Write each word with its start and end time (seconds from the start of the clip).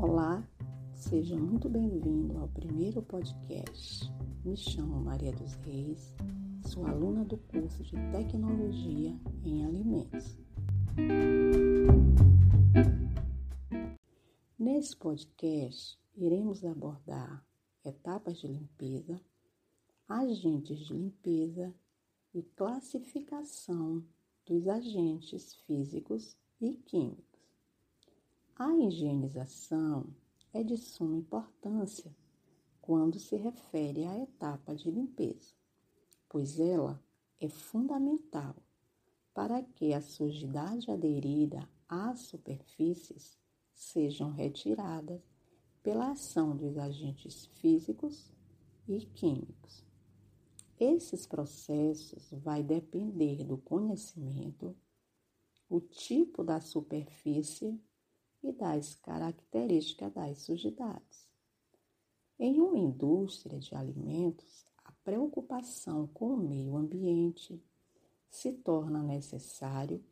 Olá, 0.00 0.48
seja 0.94 1.36
muito 1.36 1.68
bem-vindo 1.68 2.38
ao 2.38 2.46
primeiro 2.46 3.02
podcast. 3.02 4.08
Me 4.44 4.56
chamo 4.56 5.00
Maria 5.00 5.32
dos 5.32 5.54
Reis, 5.54 6.14
sou 6.68 6.86
aluna 6.86 7.24
do 7.24 7.36
curso 7.36 7.82
de 7.82 7.96
Tecnologia 8.12 9.18
em 9.44 9.66
Alimentos. 9.66 10.38
Nesse 14.56 14.96
podcast, 14.96 15.98
iremos 16.14 16.64
abordar 16.64 17.44
etapas 17.84 18.38
de 18.38 18.46
limpeza, 18.46 19.20
agentes 20.08 20.78
de 20.78 20.94
limpeza 20.94 21.74
e 22.32 22.44
classificação 22.44 24.04
dos 24.46 24.68
agentes 24.68 25.56
físicos 25.66 26.36
e 26.60 26.74
químicos. 26.74 27.27
A 28.58 28.74
higienização 28.74 30.12
é 30.52 30.64
de 30.64 30.76
suma 30.76 31.16
importância 31.16 32.12
quando 32.80 33.16
se 33.16 33.36
refere 33.36 34.04
à 34.04 34.18
etapa 34.18 34.74
de 34.74 34.90
limpeza, 34.90 35.54
pois 36.28 36.58
ela 36.58 37.00
é 37.38 37.48
fundamental 37.48 38.56
para 39.32 39.62
que 39.62 39.94
a 39.94 40.00
sujidade 40.00 40.90
aderida 40.90 41.70
às 41.88 42.22
superfícies 42.22 43.38
sejam 43.72 44.32
retiradas 44.32 45.22
pela 45.80 46.10
ação 46.10 46.56
dos 46.56 46.76
agentes 46.76 47.46
físicos 47.60 48.32
e 48.88 49.06
químicos. 49.06 49.86
Esses 50.80 51.26
processos 51.26 52.28
vai 52.32 52.64
depender 52.64 53.44
do 53.44 53.56
conhecimento, 53.56 54.76
o 55.70 55.80
tipo 55.80 56.42
da 56.42 56.60
superfície 56.60 57.80
e 58.42 58.52
das 58.52 58.94
características 58.94 60.12
das 60.12 60.38
sujidades. 60.38 61.28
Em 62.38 62.60
uma 62.60 62.78
indústria 62.78 63.58
de 63.58 63.74
alimentos, 63.74 64.64
a 64.84 64.92
preocupação 65.04 66.06
com 66.08 66.34
o 66.34 66.36
meio 66.36 66.76
ambiente 66.76 67.60
se 68.28 68.52
torna 68.52 69.02
necessário 69.02 70.04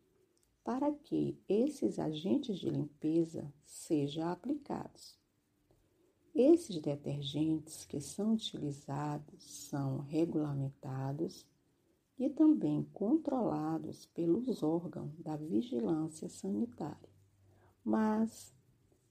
para 0.64 0.91
que 0.91 1.39
esses 1.48 1.98
agentes 1.98 2.59
de 2.59 2.69
limpeza 2.69 3.53
sejam 3.64 4.29
aplicados. 4.29 5.17
Esses 6.34 6.81
detergentes 6.83 7.84
que 7.84 8.01
são 8.01 8.34
utilizados 8.34 9.42
são 9.45 10.01
regulamentados 10.01 11.47
e 12.19 12.29
também 12.29 12.83
controlados 12.92 14.06
pelos 14.06 14.62
órgãos 14.62 15.19
da 15.20 15.36
vigilância 15.36 16.29
sanitária. 16.29 17.16
Mas 17.87 18.53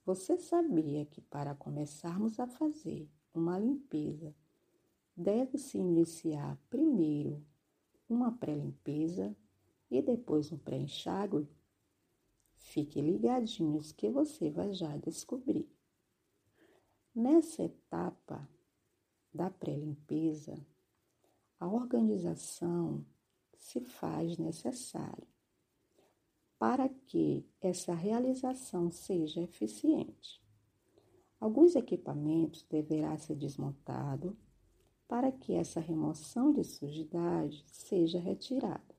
você 0.05 0.37
sabia 0.37 1.05
que 1.05 1.21
para 1.21 1.55
começarmos 1.55 2.41
a 2.41 2.45
fazer 2.45 3.09
uma 3.33 3.57
limpeza, 3.57 4.35
deve-se 5.15 5.77
iniciar 5.77 6.59
primeiro 6.69 7.41
uma 8.09 8.33
pré-limpeza 8.33 9.33
e 9.89 10.01
depois 10.01 10.51
um 10.51 10.57
pré-enxágue? 10.57 11.47
Fique 12.57 12.99
ligadinhos 12.99 13.93
que 13.93 14.09
você 14.09 14.49
vai 14.49 14.73
já 14.73 14.97
descobrir. 14.97 15.69
Nessa 17.15 17.63
etapa 17.63 18.45
da 19.33 19.49
pré-limpeza, 19.49 20.53
a 21.57 21.65
organização 21.69 23.05
se 23.55 23.79
faz 23.79 24.37
necessária 24.37 25.34
para 26.57 26.87
que 26.89 27.45
essa 27.61 27.93
realização 27.93 28.89
seja 28.89 29.41
eficiente. 29.41 30.41
Alguns 31.39 31.75
equipamentos 31.75 32.63
deverá 32.69 33.17
ser 33.17 33.35
desmontado 33.35 34.37
para 35.07 35.31
que 35.31 35.53
essa 35.53 35.79
remoção 35.79 36.51
de 36.51 36.63
sujidade 36.63 37.63
seja 37.67 38.19
retirada 38.19 38.95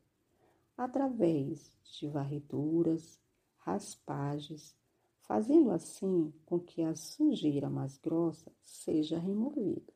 através 0.76 1.72
de 1.82 2.06
varreduras, 2.08 3.18
raspagens, 3.56 4.76
fazendo 5.22 5.70
assim 5.70 6.32
com 6.44 6.60
que 6.60 6.82
a 6.82 6.94
sujeira 6.94 7.68
mais 7.68 7.98
grossa 7.98 8.52
seja 8.62 9.18
removida. 9.18 9.92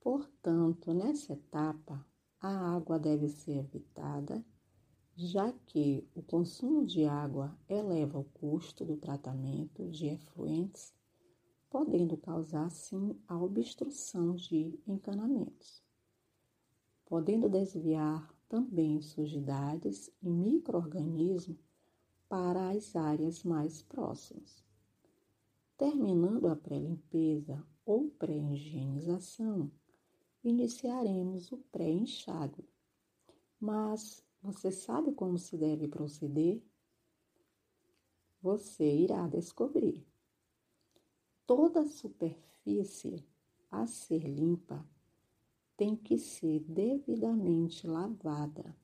Portanto, 0.00 0.92
nessa 0.92 1.32
etapa, 1.32 2.06
a 2.40 2.76
água 2.76 2.98
deve 2.98 3.28
ser 3.28 3.56
evitada 3.56 4.44
já 5.16 5.52
que 5.66 6.04
o 6.14 6.22
consumo 6.22 6.84
de 6.84 7.04
água 7.04 7.56
eleva 7.68 8.18
o 8.18 8.24
custo 8.24 8.84
do 8.84 8.96
tratamento 8.96 9.88
de 9.88 10.06
efluentes, 10.06 10.92
podendo 11.70 12.16
causar, 12.16 12.70
sim, 12.70 13.16
a 13.28 13.36
obstrução 13.38 14.34
de 14.34 14.78
encanamentos, 14.86 15.82
podendo 17.06 17.48
desviar 17.48 18.32
também 18.48 19.00
sujidades 19.00 20.10
e 20.22 20.28
microorganismos 20.28 21.58
para 22.28 22.70
as 22.70 22.96
áreas 22.96 23.44
mais 23.44 23.82
próximas. 23.82 24.64
Terminando 25.76 26.48
a 26.48 26.56
pré-limpeza 26.56 27.64
ou 27.84 28.08
pré-higienização, 28.10 29.70
iniciaremos 30.42 31.50
o 31.52 31.58
pré-enxágue, 31.70 32.64
mas 33.60 34.24
você 34.44 34.70
sabe 34.70 35.10
como 35.12 35.38
se 35.38 35.56
deve 35.56 35.88
proceder? 35.88 36.62
Você 38.42 38.84
irá 38.84 39.26
descobrir. 39.26 40.06
Toda 41.46 41.86
superfície 41.86 43.26
a 43.70 43.86
ser 43.86 44.28
limpa 44.28 44.86
tem 45.78 45.96
que 45.96 46.18
ser 46.18 46.60
devidamente 46.60 47.86
lavada 47.86 48.76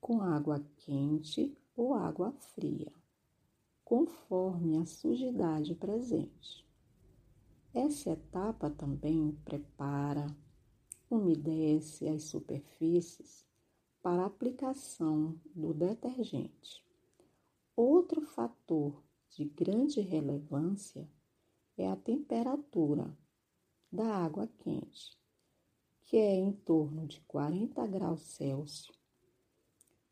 com 0.00 0.20
água 0.20 0.64
quente 0.76 1.58
ou 1.76 1.92
água 1.92 2.30
fria, 2.32 2.92
conforme 3.84 4.78
a 4.78 4.86
sujidade 4.86 5.74
presente. 5.74 6.64
Essa 7.74 8.10
etapa 8.10 8.70
também 8.70 9.32
prepara, 9.44 10.26
umedece 11.10 12.08
as 12.08 12.22
superfícies 12.22 13.49
para 14.02 14.24
aplicação 14.24 15.38
do 15.54 15.74
detergente. 15.74 16.84
Outro 17.76 18.22
fator 18.22 19.02
de 19.30 19.44
grande 19.44 20.00
relevância 20.00 21.08
é 21.76 21.88
a 21.88 21.96
temperatura 21.96 23.16
da 23.90 24.06
água 24.16 24.48
quente, 24.58 25.18
que 26.02 26.16
é 26.16 26.34
em 26.34 26.52
torno 26.52 27.06
de 27.06 27.20
40 27.22 27.86
graus 27.86 28.22
Celsius, 28.22 28.90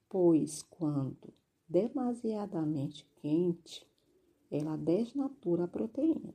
pois 0.09 0.63
quando 0.63 1.33
demasiadamente 1.69 3.07
quente, 3.17 3.87
ela 4.51 4.77
desnatura 4.77 5.65
a 5.65 5.69
proteína. 5.69 6.35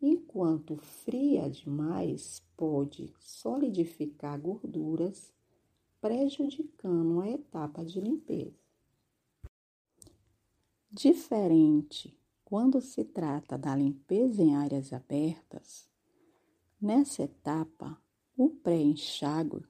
Enquanto 0.00 0.76
fria 0.76 1.48
demais, 1.48 2.44
pode 2.56 3.12
solidificar 3.18 4.38
gorduras 4.38 5.32
prejudicando 6.00 7.20
a 7.20 7.28
etapa 7.28 7.84
de 7.84 8.00
limpeza. 8.00 8.68
Diferente 10.90 12.16
quando 12.44 12.80
se 12.80 13.04
trata 13.04 13.58
da 13.58 13.76
limpeza 13.76 14.42
em 14.42 14.54
áreas 14.54 14.92
abertas, 14.92 15.88
nessa 16.80 17.24
etapa, 17.24 18.00
o 18.36 18.48
pré-enxágue 18.48 19.66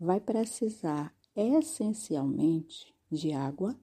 vai 0.00 0.20
precisar 0.20 1.14
essencialmente 1.36 2.92
de 3.10 3.32
água 3.32 3.78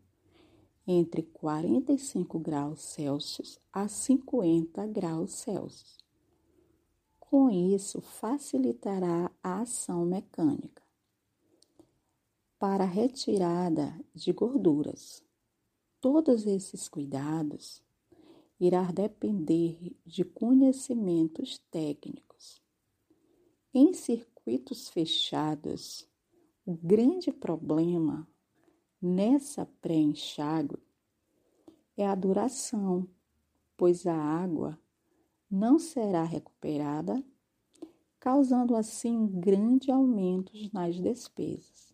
entre 0.85 1.23
45 1.23 2.40
graus 2.40 2.82
Celsius 2.82 3.59
a 3.72 3.88
50 3.88 4.85
graus 4.88 5.32
Celsius. 5.34 5.97
Com 7.20 7.49
isso, 7.49 8.02
facilitará 8.02 9.32
a 9.41 9.61
ação 9.61 10.03
mecânica 10.03 10.89
para 12.59 12.84
retirada 12.84 13.97
de 14.14 14.34
gorduras. 14.34 15.23
Todos 16.02 16.46
esses 16.46 16.90
cuidados 16.90 17.82
irá 18.59 18.91
depender 18.91 19.96
de 20.06 20.26
conhecimentos 20.26 21.58
técnicos. 21.72 22.61
Em 23.73 23.94
circuitos 23.94 24.90
fechados, 24.90 26.06
o 26.66 26.73
grande 26.76 27.32
problema 27.32 28.28
nessa 29.02 29.66
pré-enxágue 29.66 30.78
é 31.96 32.05
a 32.05 32.14
duração, 32.14 33.08
pois 33.78 34.05
a 34.05 34.16
água 34.16 34.78
não 35.50 35.79
será 35.79 36.23
recuperada, 36.23 37.23
causando 38.20 38.76
assim 38.76 39.16
um 39.16 39.28
grande 39.28 39.90
aumento 39.90 40.52
nas 40.73 41.00
despesas. 41.00 41.89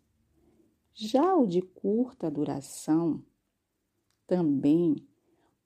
Já 0.98 1.36
o 1.36 1.46
de 1.46 1.62
curta 1.62 2.32
duração 2.32 3.22
também 4.26 4.96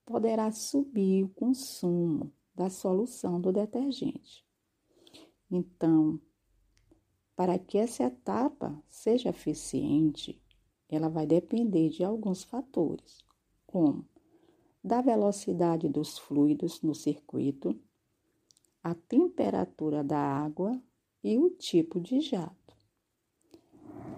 poderá 0.03 0.51
subir 0.51 1.23
o 1.23 1.29
consumo 1.29 2.33
da 2.55 2.67
solução 2.67 3.39
do 3.39 3.53
detergente. 3.53 4.43
Então, 5.51 6.19
para 7.35 7.59
que 7.59 7.77
essa 7.77 8.05
etapa 8.05 8.83
seja 8.89 9.29
eficiente, 9.29 10.41
ela 10.89 11.09
vai 11.09 11.27
depender 11.27 11.89
de 11.89 12.03
alguns 12.03 12.43
fatores, 12.43 13.23
como 13.67 14.09
da 14.83 14.99
velocidade 14.99 15.87
dos 15.87 16.17
fluidos 16.17 16.81
no 16.81 16.95
circuito, 16.95 17.79
a 18.83 18.95
temperatura 18.95 20.03
da 20.03 20.17
água 20.17 20.81
e 21.23 21.37
o 21.37 21.51
tipo 21.51 21.99
de 21.99 22.19
jato. 22.19 22.58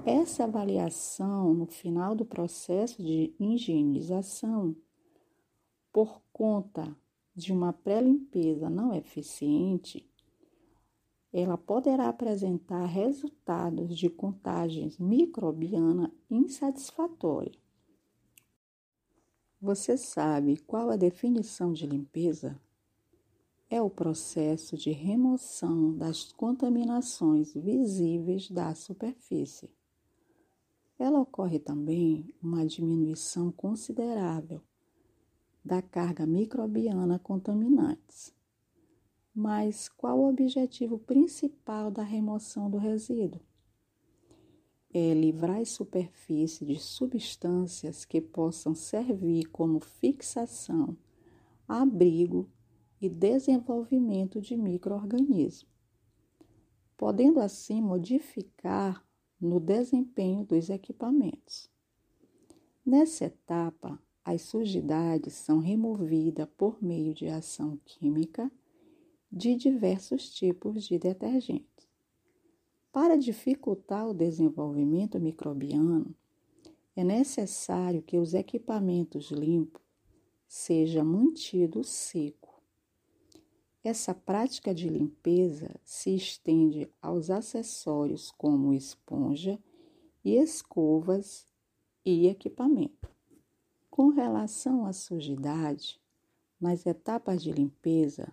Essa 0.05 0.45
avaliação 0.45 1.53
no 1.53 1.67
final 1.67 2.15
do 2.15 2.25
processo 2.25 3.03
de 3.03 3.35
higienização, 3.39 4.75
por 5.93 6.23
conta 6.33 6.95
de 7.35 7.53
uma 7.53 7.71
pré-limpeza 7.71 8.67
não 8.67 8.95
eficiente, 8.95 10.09
ela 11.31 11.55
poderá 11.55 12.09
apresentar 12.09 12.83
resultados 12.85 13.95
de 13.95 14.09
contagens 14.09 14.97
microbiana 14.97 16.11
insatisfatória. 16.31 17.53
Você 19.61 19.95
sabe 19.97 20.57
qual 20.57 20.89
a 20.89 20.95
definição 20.95 21.71
de 21.71 21.85
limpeza? 21.85 22.59
É 23.69 23.79
o 23.79 23.89
processo 23.89 24.75
de 24.75 24.89
remoção 24.89 25.95
das 25.95 26.33
contaminações 26.33 27.53
visíveis 27.53 28.49
da 28.49 28.73
superfície. 28.73 29.69
Ela 31.01 31.19
ocorre 31.19 31.59
também 31.59 32.33
uma 32.41 32.65
diminuição 32.65 33.51
considerável 33.51 34.61
da 35.63 35.81
carga 35.81 36.25
microbiana 36.25 37.17
contaminantes 37.17 38.33
mas 39.33 39.87
qual 39.87 40.19
o 40.19 40.29
objetivo 40.29 40.99
principal 40.99 41.89
da 41.89 42.03
remoção 42.03 42.69
do 42.69 42.77
resíduo? 42.77 43.41
É 44.93 45.13
livrar 45.13 45.61
a 45.61 45.65
superfície 45.65 46.65
de 46.65 46.77
substâncias 46.77 48.03
que 48.03 48.19
possam 48.19 48.75
servir 48.75 49.45
como 49.45 49.79
fixação, 49.79 50.97
abrigo 51.65 52.49
e 53.01 53.07
desenvolvimento 53.07 54.41
de 54.41 54.57
microorganismos, 54.57 55.71
podendo 56.97 57.39
assim 57.39 57.81
modificar 57.81 59.01
no 59.41 59.59
desempenho 59.59 60.45
dos 60.45 60.69
equipamentos. 60.69 61.69
Nessa 62.85 63.25
etapa, 63.25 63.99
as 64.23 64.43
sujidades 64.43 65.33
são 65.33 65.59
removidas 65.59 66.47
por 66.55 66.81
meio 66.81 67.13
de 67.13 67.27
ação 67.27 67.79
química 67.83 68.51
de 69.31 69.55
diversos 69.55 70.29
tipos 70.31 70.83
de 70.83 70.99
detergentes. 70.99 71.87
Para 72.91 73.17
dificultar 73.17 74.07
o 74.07 74.13
desenvolvimento 74.13 75.19
microbiano, 75.19 76.13
é 76.95 77.03
necessário 77.03 78.01
que 78.01 78.17
os 78.17 78.33
equipamentos 78.33 79.31
limpos 79.31 79.81
sejam 80.47 81.05
mantidos 81.05 81.87
seco. 81.87 82.40
Essa 83.83 84.13
prática 84.13 84.75
de 84.75 84.87
limpeza 84.87 85.71
se 85.83 86.13
estende 86.13 86.87
aos 87.01 87.31
acessórios 87.31 88.29
como 88.29 88.73
esponja 88.73 89.59
e 90.23 90.35
escovas 90.35 91.47
e 92.05 92.27
equipamento. 92.27 93.09
Com 93.89 94.09
relação 94.09 94.85
à 94.85 94.93
sujidade, 94.93 95.99
nas 96.59 96.85
etapas 96.85 97.41
de 97.41 97.51
limpeza, 97.51 98.31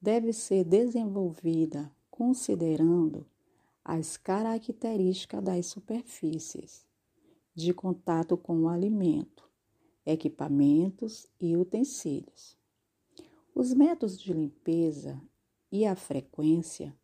deve 0.00 0.32
ser 0.32 0.62
desenvolvida 0.62 1.92
considerando 2.08 3.26
as 3.84 4.16
características 4.16 5.42
das 5.42 5.66
superfícies 5.66 6.86
de 7.52 7.74
contato 7.74 8.36
com 8.36 8.60
o 8.60 8.68
alimento, 8.68 9.50
equipamentos 10.06 11.26
e 11.40 11.56
utensílios. 11.56 12.59
Os 13.54 13.74
métodos 13.74 14.18
de 14.18 14.32
limpeza 14.32 15.20
e 15.70 15.84
a 15.84 15.96
frequência 15.96 16.96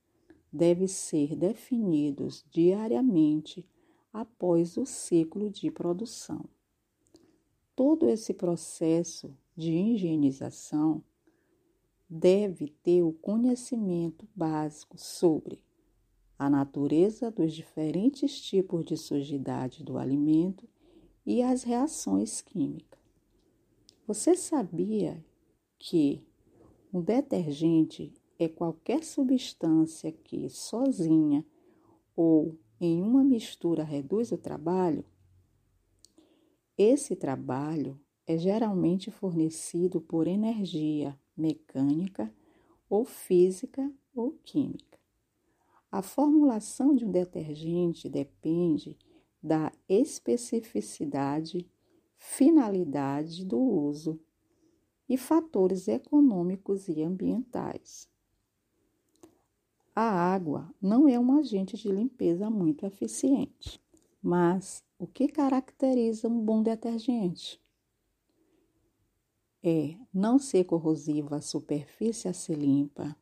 devem 0.53 0.87
ser 0.87 1.37
definidos 1.37 2.45
diariamente 2.51 3.67
após 4.13 4.77
o 4.77 4.87
ciclo 4.87 5.51
de 5.51 5.71
produção. 5.71 6.49
Todo 7.75 8.09
esse 8.09 8.33
processo 8.33 9.37
de 9.55 9.73
higienização 9.73 11.03
deve 12.09 12.69
ter 12.69 13.03
o 13.03 13.13
conhecimento 13.13 14.27
básico 14.35 14.97
sobre 14.97 15.63
a 16.39 16.49
natureza 16.49 17.31
dos 17.31 17.53
diferentes 17.53 18.41
tipos 18.41 18.85
de 18.85 18.97
sujidade 18.97 19.83
do 19.83 19.99
alimento 19.99 20.69
e 21.25 21.43
as 21.43 21.63
reações 21.63 22.41
químicas. 22.41 23.01
Você 24.07 24.37
sabia 24.37 25.25
que 25.79 26.25
um 26.97 27.03
detergente 27.03 28.11
é 28.39 28.49
qualquer 28.49 29.05
substância 29.05 30.11
que 30.11 30.49
sozinha 30.49 31.45
ou 32.17 32.59
em 32.81 33.03
uma 33.03 33.23
mistura 33.23 33.85
reduz 33.85 34.33
o 34.33 34.39
trabalho? 34.39 35.05
Esse 36.77 37.15
trabalho 37.15 38.01
é 38.27 38.39
geralmente 38.39 39.11
fornecido 39.11 40.01
por 40.01 40.27
energia 40.27 41.19
mecânica 41.37 42.33
ou 42.89 43.05
física 43.05 43.93
ou 44.15 44.33
química. 44.43 44.99
A 45.93 46.01
formulação 46.01 46.95
de 46.95 47.05
um 47.05 47.11
detergente 47.11 48.09
depende 48.09 48.97
da 49.43 49.71
especificidade, 49.87 51.71
finalidade 52.17 53.45
do 53.45 53.59
uso 53.59 54.19
e 55.08 55.17
fatores 55.17 55.88
econômicos 55.88 56.88
e 56.88 57.03
ambientais. 57.03 58.08
A 59.94 60.03
água 60.03 60.75
não 60.81 61.08
é 61.08 61.19
um 61.19 61.38
agente 61.38 61.76
de 61.76 61.88
limpeza 61.91 62.50
muito 62.50 62.85
eficiente, 62.85 63.81
mas 64.23 64.85
o 64.99 65.06
que 65.06 65.29
caracteriza 65.29 66.29
um 66.29 66.41
bom 66.41 66.62
detergente? 66.62 67.61
é 69.69 69.97
não 70.14 70.38
ser 70.38 70.62
corrosivo 70.62 71.35
à 71.35 71.40
superfície 71.40 72.28
a 72.28 72.33
ser 72.33 72.57
limpa, 72.57 73.16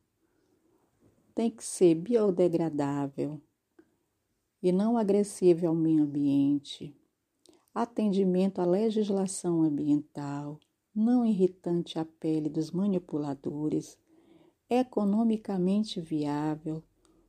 tem 1.33 1.49
que 1.49 1.63
ser 1.63 1.95
biodegradável 1.95 3.41
e 4.61 4.71
não 4.71 4.95
agressivo 4.95 5.67
ao 5.67 5.73
meio 5.73 6.03
ambiente, 6.03 6.95
atendimento 7.73 8.61
à 8.61 8.65
legislação 8.65 9.63
ambiental, 9.63 10.59
não 10.95 11.25
irritante 11.25 11.99
à 11.99 12.05
pele 12.05 12.47
dos 12.47 12.71
manipuladores, 12.71 13.97
economicamente 14.69 15.99
viável, 15.99 16.81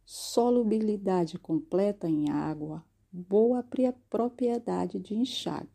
solubilidade 0.05 1.39
completa 1.39 2.09
em 2.09 2.31
água, 2.31 2.85
boa 3.11 3.65
propriedade 4.09 5.01
de 5.01 5.15
enxágue. 5.15 5.69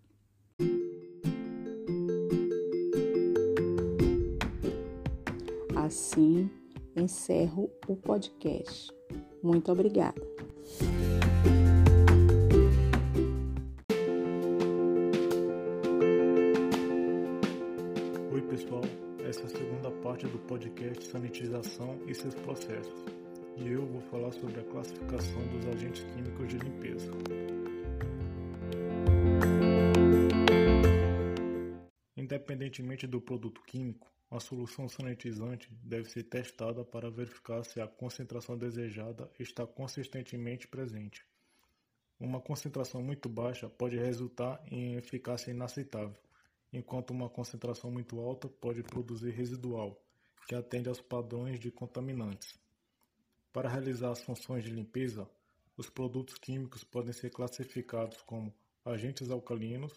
Assim, 5.76 6.50
encerro 6.96 7.70
o 7.88 7.96
podcast. 7.98 8.90
Muito 9.44 9.72
obrigada. 9.72 10.22
Parte 20.22 20.28
do 20.28 20.40
podcast 20.40 21.04
Sanitização 21.06 22.00
e 22.08 22.14
seus 22.14 22.36
processos. 22.36 22.94
E 23.58 23.68
eu 23.68 23.86
vou 23.88 24.02
falar 24.02 24.32
sobre 24.32 24.60
a 24.60 24.64
classificação 24.64 25.48
dos 25.48 25.66
agentes 25.66 26.04
químicos 26.04 26.48
de 26.48 26.58
limpeza. 26.58 27.12
Independentemente 32.16 33.08
do 33.08 33.20
produto 33.20 33.62
químico, 33.64 34.12
a 34.30 34.40
solução 34.40 34.88
sanitizante 34.88 35.70
deve 35.84 36.08
ser 36.10 36.24
testada 36.24 36.84
para 36.86 37.10
verificar 37.10 37.64
se 37.64 37.82
a 37.82 37.88
concentração 37.88 38.56
desejada 38.56 39.30
está 39.40 39.66
consistentemente 39.66 40.68
presente. 40.68 41.26
Uma 42.20 42.40
concentração 42.40 43.02
muito 43.02 43.28
baixa 43.28 43.68
pode 43.68 43.98
resultar 43.98 44.62
em 44.70 44.96
eficácia 44.96 45.50
inaceitável, 45.50 46.22
enquanto 46.72 47.10
uma 47.10 47.30
concentração 47.30 47.90
muito 47.90 48.20
alta 48.20 48.48
pode 48.48 48.84
produzir 48.84 49.32
residual, 49.32 50.00
que 50.48 50.56
atende 50.56 50.90
aos 50.90 51.02
padrões 51.02 51.60
de 51.60 51.72
contaminantes. 51.72 52.60
Para 53.54 53.70
realizar 53.70 54.12
as 54.12 54.24
funções 54.24 54.64
de 54.64 54.70
limpeza, 54.70 55.30
os 55.78 55.90
produtos 55.90 56.38
químicos 56.38 56.84
podem 56.84 57.14
ser 57.14 57.30
classificados 57.30 58.22
como 58.22 58.54
agentes 58.86 59.30
alcalinos, 59.30 59.94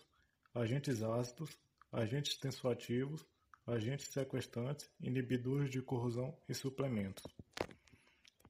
agentes 0.54 1.02
ácidos, 1.02 1.58
agentes 1.92 2.36
tensoativos 2.36 3.26
agentes 3.66 4.08
sequestrantes, 4.08 4.90
inibidores 5.00 5.70
de 5.70 5.80
corrosão 5.80 6.36
e 6.48 6.54
suplementos. 6.54 7.24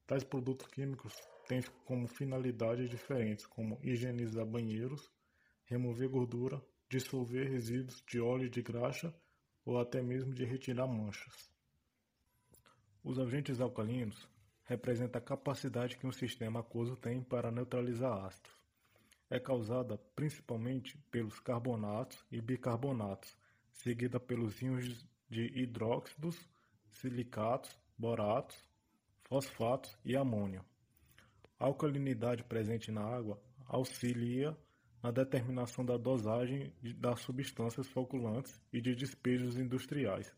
Tais 0.05 0.23
produtos 0.23 0.67
químicos 0.67 1.15
têm 1.47 1.61
como 1.85 2.07
finalidades 2.07 2.89
diferentes, 2.89 3.45
como 3.45 3.79
higienizar 3.81 4.45
banheiros, 4.45 5.09
remover 5.65 6.09
gordura, 6.09 6.61
dissolver 6.89 7.49
resíduos 7.49 8.03
de 8.05 8.19
óleo 8.19 8.49
de 8.49 8.61
graxa 8.61 9.15
ou 9.65 9.79
até 9.79 10.01
mesmo 10.01 10.33
de 10.33 10.43
retirar 10.43 10.87
manchas. 10.87 11.49
Os 13.05 13.19
agentes 13.19 13.61
alcalinos 13.61 14.27
representam 14.63 15.19
a 15.19 15.23
capacidade 15.23 15.95
que 15.95 16.07
um 16.07 16.11
sistema 16.11 16.61
aquoso 16.61 16.95
tem 16.95 17.21
para 17.21 17.51
neutralizar 17.51 18.25
ácidos. 18.25 18.51
É 19.29 19.39
causada 19.39 19.95
principalmente 20.15 20.97
pelos 21.11 21.39
carbonatos 21.39 22.25
e 22.31 22.41
bicarbonatos, 22.41 23.37
seguida 23.69 24.19
pelos 24.19 24.59
íons 24.59 25.05
de 25.29 25.43
hidróxidos, 25.55 26.49
silicatos, 26.89 27.79
boratos, 27.95 28.57
fosfatos 29.25 29.95
e 30.03 30.15
amônio. 30.15 30.65
A 31.59 31.65
alcalinidade 31.65 32.43
presente 32.43 32.91
na 32.91 33.03
água 33.03 33.39
auxilia 33.67 34.57
na 35.03 35.11
determinação 35.11 35.85
da 35.85 35.95
dosagem 35.95 36.73
das 36.97 37.19
substâncias 37.19 37.87
floculantes 37.87 38.59
e 38.73 38.81
de 38.81 38.95
despejos 38.95 39.59
industriais. 39.59 40.35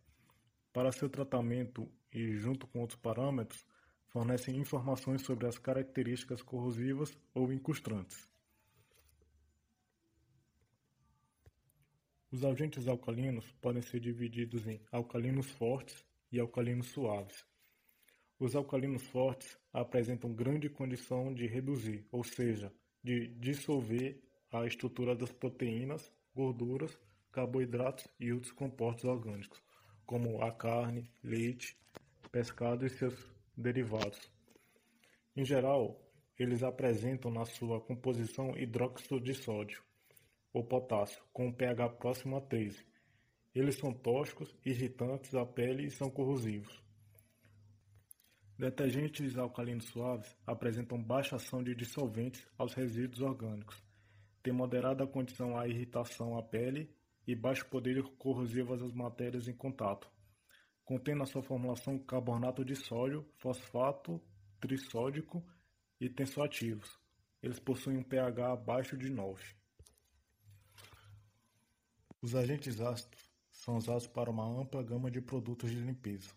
Para 0.73 0.91
seu 0.91 1.09
tratamento 1.09 1.89
e, 2.17 2.35
junto 2.35 2.65
com 2.65 2.79
outros 2.79 2.99
parâmetros, 2.99 3.63
fornecem 4.07 4.57
informações 4.57 5.21
sobre 5.21 5.45
as 5.45 5.59
características 5.59 6.41
corrosivas 6.41 7.15
ou 7.31 7.53
incrustrantes. 7.53 8.27
Os 12.31 12.43
agentes 12.43 12.87
alcalinos 12.87 13.45
podem 13.61 13.83
ser 13.83 13.99
divididos 13.99 14.65
em 14.65 14.81
alcalinos 14.91 15.45
fortes 15.51 16.03
e 16.31 16.39
alcalinos 16.39 16.87
suaves. 16.87 17.45
Os 18.39 18.55
alcalinos 18.55 19.03
fortes 19.03 19.57
apresentam 19.71 20.33
grande 20.33 20.69
condição 20.69 21.31
de 21.31 21.45
reduzir, 21.45 22.07
ou 22.11 22.23
seja, 22.23 22.73
de 23.03 23.27
dissolver 23.35 24.19
a 24.51 24.65
estrutura 24.65 25.15
das 25.15 25.31
proteínas, 25.31 26.11
gorduras, 26.35 26.97
carboidratos 27.31 28.07
e 28.19 28.33
outros 28.33 28.51
compostos 28.51 29.05
orgânicos, 29.05 29.61
como 30.05 30.41
a 30.41 30.51
carne, 30.51 31.09
leite, 31.23 31.77
pescado 32.37 32.85
e 32.85 32.89
seus 32.91 33.15
derivados. 33.57 34.31
Em 35.35 35.43
geral, 35.43 35.99
eles 36.37 36.61
apresentam 36.61 37.31
na 37.31 37.43
sua 37.45 37.81
composição 37.81 38.55
hidróxido 38.55 39.19
de 39.19 39.33
sódio 39.33 39.81
ou 40.53 40.63
potássio, 40.63 41.19
com 41.33 41.47
um 41.47 41.51
pH 41.51 41.89
próximo 41.97 42.37
a 42.37 42.41
13. 42.41 42.85
Eles 43.55 43.79
são 43.79 43.91
tóxicos, 43.91 44.55
irritantes 44.63 45.33
à 45.33 45.47
pele 45.47 45.87
e 45.87 45.89
são 45.89 46.11
corrosivos. 46.11 46.79
Detergentes 48.55 49.35
alcalinos 49.35 49.85
suaves 49.85 50.37
apresentam 50.45 51.01
baixa 51.01 51.37
ação 51.37 51.63
de 51.63 51.73
dissolventes 51.73 52.47
aos 52.55 52.75
resíduos 52.75 53.19
orgânicos, 53.19 53.83
tem 54.43 54.53
moderada 54.53 55.07
condição 55.07 55.57
à 55.57 55.67
irritação 55.67 56.37
à 56.37 56.43
pele 56.43 56.87
e 57.25 57.35
baixo 57.35 57.67
poder 57.67 58.03
corrosivo 58.19 58.75
às 58.75 58.93
matérias 58.93 59.47
em 59.47 59.53
contato. 59.53 60.07
Contém 60.87 61.15
na 61.15 61.25
sua 61.25 61.43
formulação 61.43 61.99
carbonato 61.99 62.63
de 62.63 62.73
sódio, 62.73 63.27
fosfato 63.35 64.21
trissódico 64.57 65.45
e 65.99 66.09
tensoativos. 66.09 66.97
Eles 67.43 67.59
possuem 67.59 67.97
um 67.97 68.03
pH 68.03 68.53
abaixo 68.53 68.95
de 68.95 69.09
9. 69.09 69.43
Os 72.21 72.33
agentes 72.33 72.79
ácidos 72.79 73.29
são 73.51 73.75
usados 73.75 74.07
para 74.07 74.31
uma 74.31 74.45
ampla 74.45 74.81
gama 74.81 75.11
de 75.11 75.19
produtos 75.19 75.71
de 75.71 75.77
limpeza. 75.77 76.33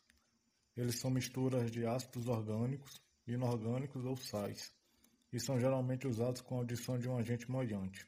Eles 0.76 0.98
são 0.98 1.12
misturas 1.12 1.70
de 1.70 1.86
ácidos 1.86 2.26
orgânicos, 2.26 3.00
inorgânicos 3.28 4.04
ou 4.04 4.16
sais 4.16 4.74
e 5.32 5.38
são 5.38 5.60
geralmente 5.60 6.08
usados 6.08 6.40
com 6.40 6.58
a 6.58 6.62
adição 6.62 6.98
de 6.98 7.08
um 7.08 7.16
agente 7.16 7.48
molhante. 7.48 8.04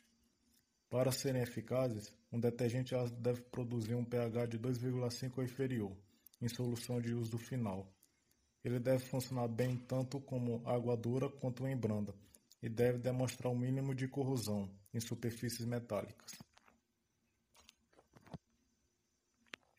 Para 0.90 1.12
serem 1.12 1.40
eficazes, 1.40 2.12
um 2.32 2.40
detergente 2.40 2.96
ácido 2.96 3.20
deve 3.20 3.42
produzir 3.42 3.94
um 3.94 4.04
pH 4.04 4.46
de 4.46 4.58
2,5 4.58 5.34
ou 5.36 5.44
inferior, 5.44 5.96
em 6.42 6.48
solução 6.48 7.00
de 7.00 7.14
uso 7.14 7.38
final. 7.38 7.90
Ele 8.64 8.78
deve 8.78 9.04
funcionar 9.06 9.48
bem 9.48 9.76
tanto 9.76 10.20
como 10.20 10.60
água 10.68 10.96
dura 10.96 11.30
quanto 11.30 11.66
em 11.66 11.76
branda, 11.76 12.14
e 12.60 12.68
deve 12.68 12.98
demonstrar 12.98 13.50
o 13.50 13.54
um 13.54 13.58
mínimo 13.58 13.94
de 13.94 14.08
corrosão 14.08 14.68
em 14.92 15.00
superfícies 15.00 15.64
metálicas. 15.64 16.32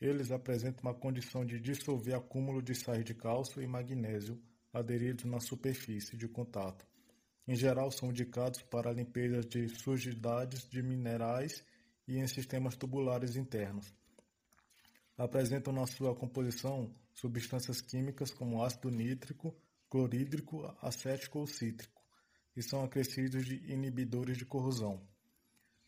Eles 0.01 0.31
apresentam 0.31 0.81
uma 0.83 0.93
condição 0.93 1.45
de 1.45 1.59
dissolver 1.59 2.15
acúmulo 2.15 2.61
de 2.61 2.73
sais 2.73 3.05
de 3.05 3.13
cálcio 3.13 3.61
e 3.61 3.67
magnésio 3.67 4.41
aderidos 4.73 5.25
na 5.25 5.39
superfície 5.39 6.17
de 6.17 6.27
contato, 6.27 6.85
em 7.45 7.55
geral, 7.55 7.91
são 7.91 8.09
indicados 8.09 8.61
para 8.61 8.93
limpeza 8.93 9.41
de 9.41 9.67
sujidades 9.67 10.67
de 10.69 10.81
minerais 10.81 11.63
e 12.07 12.17
em 12.17 12.25
sistemas 12.25 12.75
tubulares 12.75 13.35
internos. 13.35 13.93
Apresentam 15.17 15.71
na 15.71 15.85
sua 15.85 16.15
composição 16.15 16.93
substâncias 17.13 17.81
químicas 17.81 18.31
como 18.31 18.63
ácido 18.63 18.89
nítrico, 18.89 19.55
clorídrico, 19.89 20.65
acético 20.81 21.39
ou 21.39 21.47
cítrico, 21.47 22.01
e 22.55 22.63
são 22.63 22.83
acrescidos 22.83 23.45
de 23.45 23.71
inibidores 23.71 24.37
de 24.37 24.45
corrosão. 24.45 24.99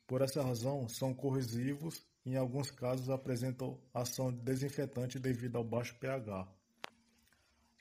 Por 0.05 0.21
essa 0.21 0.43
razão, 0.43 0.87
são 0.87 1.13
corrosivos 1.13 2.05
e 2.23 2.33
em 2.33 2.37
alguns 2.37 2.69
casos 2.69 3.09
apresentam 3.09 3.79
ação 3.91 4.31
desinfetante 4.31 5.17
devido 5.17 5.55
ao 5.55 5.63
baixo 5.63 5.95
pH. 5.99 6.47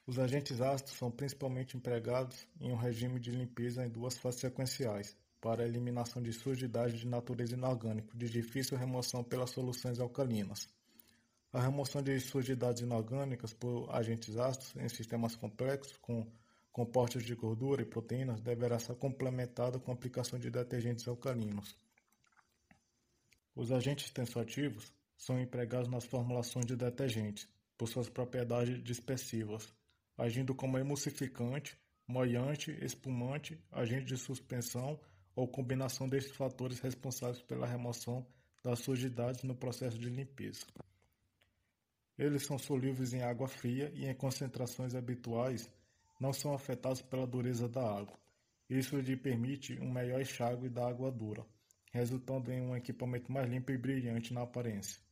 Os 0.07 0.19
agentes 0.19 0.61
ácidos 0.61 0.95
são 0.95 1.11
principalmente 1.11 1.77
empregados 1.77 2.47
em 2.59 2.73
um 2.73 2.77
regime 2.77 3.21
de 3.21 3.31
limpeza 3.31 3.85
em 3.85 3.91
duas 3.91 4.17
fases 4.17 4.41
sequenciais, 4.41 5.17
para 5.43 5.63
a 5.63 5.69
eliminação 5.69 6.23
de 6.23 6.33
sujidade 6.33 6.99
de 6.99 7.07
natureza 7.07 7.55
inorgânica 7.55 8.17
de 8.17 8.31
difícil 8.31 8.79
remoção 8.79 9.23
pelas 9.23 9.51
soluções 9.51 10.01
alcalinas. 10.01 10.74
A 11.55 11.61
remoção 11.61 12.03
de 12.03 12.19
sujidades 12.19 12.83
inorgânicas 12.83 13.53
por 13.53 13.89
agentes 13.95 14.37
ácidos 14.37 14.75
em 14.75 14.89
sistemas 14.89 15.37
complexos 15.37 15.97
com 15.99 16.27
compostos 16.73 17.23
de 17.23 17.33
gordura 17.37 17.81
e 17.81 17.85
proteínas 17.85 18.41
deverá 18.41 18.77
ser 18.81 18.97
complementada 18.97 19.79
com 19.79 19.93
a 19.93 19.95
aplicação 19.95 20.37
de 20.37 20.51
detergentes 20.51 21.07
alcalinos. 21.07 21.77
Os 23.55 23.71
agentes 23.71 24.11
tensoativos 24.11 24.93
são 25.17 25.41
empregados 25.41 25.89
nas 25.89 26.05
formulações 26.05 26.67
de 26.67 26.75
detergentes, 26.75 27.47
por 27.79 27.87
suas 27.87 28.09
propriedades 28.09 28.83
dispersivas, 28.83 29.73
agindo 30.19 30.57
como 30.57 30.77
emulsificante, 30.77 31.79
moiante, 32.05 32.73
espumante, 32.85 33.57
agente 33.71 34.07
de 34.07 34.17
suspensão 34.17 34.99
ou 35.37 35.47
combinação 35.47 36.09
destes 36.09 36.35
fatores 36.35 36.81
responsáveis 36.81 37.43
pela 37.43 37.65
remoção 37.65 38.27
das 38.61 38.81
sujidades 38.81 39.45
no 39.45 39.55
processo 39.55 39.97
de 39.97 40.09
limpeza. 40.09 40.67
Eles 42.18 42.47
são 42.47 42.59
solúveis 42.59 43.12
em 43.12 43.23
água 43.23 43.49
fria 43.49 43.90
e 43.94 44.06
em 44.06 44.14
concentrações 44.14 44.94
habituais 44.94 45.71
não 46.21 46.33
são 46.33 46.54
afetados 46.54 47.02
pela 47.02 47.26
dureza 47.26 47.68
da 47.68 47.83
água. 47.83 48.16
Isso 48.71 48.97
lhe 48.97 49.16
permite 49.16 49.78
um 49.80 49.90
melhor 49.90 50.21
enxágue 50.21 50.68
da 50.68 50.88
água 50.88 51.11
dura, 51.11 51.44
resultando 51.92 52.52
em 52.52 52.61
um 52.61 52.76
equipamento 52.76 53.30
mais 53.30 53.50
limpo 53.50 53.73
e 53.73 53.78
brilhante 53.78 54.33
na 54.33 54.42
aparência. 54.42 55.02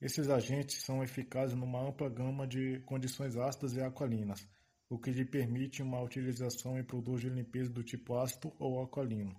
Esses 0.00 0.28
agentes 0.28 0.82
são 0.82 1.02
eficazes 1.02 1.56
numa 1.56 1.80
ampla 1.80 2.08
gama 2.08 2.46
de 2.46 2.80
condições 2.80 3.36
ácidas 3.36 3.74
e 3.74 3.80
alcalinas, 3.80 4.46
o 4.88 4.98
que 4.98 5.10
lhe 5.10 5.24
permite 5.24 5.82
uma 5.82 6.02
utilização 6.02 6.78
em 6.78 6.84
produtos 6.84 7.22
de 7.22 7.30
limpeza 7.30 7.70
do 7.70 7.82
tipo 7.82 8.18
ácido 8.18 8.52
ou 8.58 8.78
alcalino. 8.78 9.34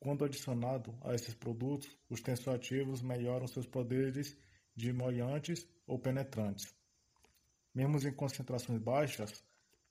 Quando 0.00 0.24
adicionado 0.24 0.98
a 1.02 1.14
esses 1.14 1.34
produtos, 1.34 1.94
os 2.08 2.20
tensoativos 2.20 3.02
melhoram 3.02 3.46
seus 3.46 3.66
poderes 3.66 4.36
de 4.80 4.92
molhantes 4.92 5.66
ou 5.86 5.98
penetrantes. 5.98 6.74
Mesmo 7.74 7.98
em 7.98 8.12
concentrações 8.12 8.80
baixas, 8.80 9.44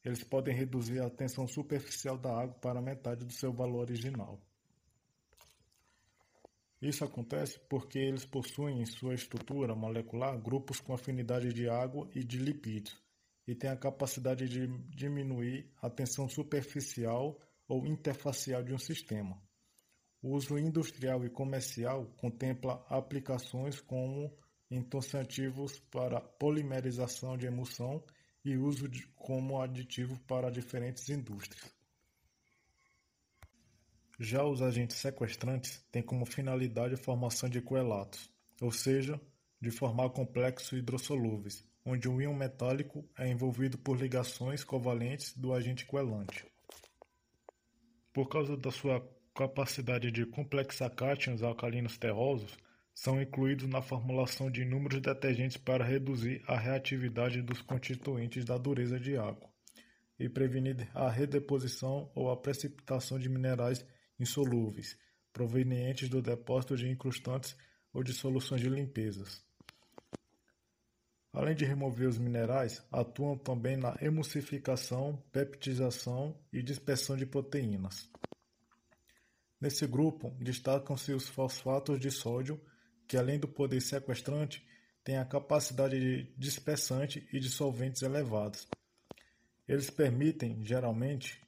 eles 0.03 0.23
podem 0.23 0.55
reduzir 0.55 0.99
a 1.01 1.09
tensão 1.09 1.47
superficial 1.47 2.17
da 2.17 2.31
água 2.31 2.55
para 2.55 2.81
metade 2.81 3.25
do 3.25 3.31
seu 3.33 3.53
valor 3.53 3.81
original. 3.81 4.39
Isso 6.81 7.03
acontece 7.03 7.59
porque 7.69 7.99
eles 7.99 8.25
possuem 8.25 8.81
em 8.81 8.85
sua 8.85 9.13
estrutura 9.13 9.75
molecular 9.75 10.37
grupos 10.39 10.79
com 10.79 10.93
afinidade 10.93 11.53
de 11.53 11.69
água 11.69 12.09
e 12.15 12.23
de 12.23 12.37
lipídios, 12.37 12.97
e 13.45 13.53
têm 13.53 13.69
a 13.69 13.75
capacidade 13.75 14.47
de 14.47 14.67
diminuir 14.95 15.69
a 15.81 15.89
tensão 15.89 16.29
superficial 16.29 17.37
ou 17.67 17.85
interfacial 17.85 18.63
de 18.63 18.73
um 18.73 18.77
sistema. 18.77 19.41
O 20.21 20.35
uso 20.35 20.57
industrial 20.57 21.25
e 21.25 21.29
comercial 21.29 22.05
contempla 22.17 22.85
aplicações 22.89 23.81
como 23.81 24.33
entorceativos 24.69 25.79
para 25.91 26.21
polimerização 26.21 27.37
de 27.37 27.47
emulsão 27.47 28.03
e 28.43 28.55
uso 28.57 28.87
de, 28.87 29.05
como 29.15 29.61
aditivo 29.61 30.17
para 30.27 30.51
diferentes 30.51 31.09
indústrias. 31.09 31.73
Já 34.19 34.43
os 34.43 34.61
agentes 34.61 34.97
sequestrantes 34.97 35.81
têm 35.91 36.03
como 36.03 36.25
finalidade 36.25 36.93
a 36.93 36.97
formação 36.97 37.47
de 37.47 37.61
coelatos, 37.61 38.29
ou 38.61 38.71
seja, 38.71 39.19
de 39.61 39.71
formar 39.71 40.09
complexos 40.09 40.77
hidrossolúveis, 40.77 41.65
onde 41.85 42.07
o 42.07 42.21
íon 42.21 42.33
metálico 42.33 43.07
é 43.17 43.29
envolvido 43.29 43.77
por 43.77 43.97
ligações 43.97 44.63
covalentes 44.63 45.35
do 45.37 45.53
agente 45.53 45.85
coelante. 45.85 46.45
Por 48.13 48.27
causa 48.27 48.57
da 48.57 48.71
sua 48.71 49.01
capacidade 49.33 50.11
de 50.11 50.25
complexar 50.25 50.93
cátions 50.93 51.41
alcalinos 51.41 51.97
terrosos, 51.97 52.57
são 52.99 53.21
incluídos 53.21 53.65
na 53.69 53.81
formulação 53.81 54.51
de 54.51 54.63
inúmeros 54.63 54.99
detergentes 54.99 55.55
para 55.55 55.85
reduzir 55.85 56.43
a 56.45 56.57
reatividade 56.57 57.41
dos 57.41 57.61
constituintes 57.61 58.43
da 58.43 58.57
dureza 58.57 58.99
de 58.99 59.15
água 59.15 59.49
e 60.19 60.27
prevenir 60.27 60.91
a 60.93 61.09
redeposição 61.09 62.11
ou 62.13 62.29
a 62.29 62.35
precipitação 62.35 63.17
de 63.17 63.29
minerais 63.29 63.85
insolúveis, 64.19 64.97
provenientes 65.31 66.09
do 66.09 66.21
depósito 66.21 66.75
de 66.75 66.89
incrustantes 66.89 67.55
ou 67.93 68.03
de 68.03 68.11
soluções 68.11 68.59
de 68.59 68.67
limpezas. 68.67 69.41
Além 71.31 71.55
de 71.55 71.63
remover 71.63 72.09
os 72.09 72.17
minerais, 72.17 72.85
atuam 72.91 73.37
também 73.37 73.77
na 73.77 73.95
emulsificação, 74.01 75.23
peptização 75.31 76.37
e 76.51 76.61
dispersão 76.61 77.15
de 77.15 77.25
proteínas. 77.25 78.11
Nesse 79.61 79.87
grupo, 79.87 80.35
destacam-se 80.37 81.13
os 81.13 81.29
fosfatos 81.29 81.97
de 81.97 82.11
sódio, 82.11 82.59
que 83.09 83.17
além 83.17 83.39
do 83.39 83.47
poder 83.47 83.81
sequestrante, 83.81 84.63
têm 85.03 85.17
a 85.17 85.25
capacidade 85.25 85.99
de 85.99 86.31
dispersante 86.37 87.27
e 87.33 87.39
dissolventes 87.39 88.03
elevados. 88.03 88.67
Eles 89.67 89.89
permitem, 89.89 90.63
geralmente, 90.63 91.41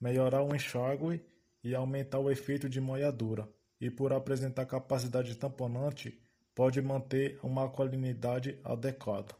melhorar 0.00 0.42
o 0.42 0.54
enxágue 0.54 1.22
e 1.62 1.74
aumentar 1.74 2.18
o 2.18 2.30
efeito 2.30 2.66
de 2.66 2.80
molhadura, 2.80 3.46
e 3.78 3.90
por 3.90 4.10
apresentar 4.10 4.64
capacidade 4.64 5.36
tamponante, 5.36 6.18
pode 6.54 6.80
manter 6.80 7.38
uma 7.42 7.60
alcalinidade 7.60 8.58
adequada. 8.64 9.34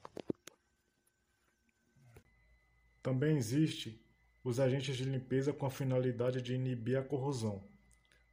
Também 3.03 3.39
existe 3.39 3.99
os 4.45 4.61
agentes 4.61 4.95
de 4.95 5.05
limpeza 5.05 5.55
com 5.55 5.65
a 5.65 5.71
finalidade 5.71 6.43
de 6.43 6.55
inibir 6.55 6.99
a 6.99 7.03
corrosão, 7.03 7.65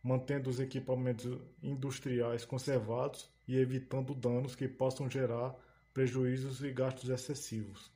mantendo 0.04 0.50
os 0.50 0.60
equipamentos 0.60 1.26
industriais 1.62 2.46
conservados 2.46 3.30
e 3.48 3.58
evitando 3.58 4.14
danos 4.14 4.56
que 4.56 4.68
possam 4.68 5.10
gerar 5.10 5.56
prejuízos 5.94 6.64
e 6.64 6.72
gastos 6.72 7.10
excessivos, 7.10 7.92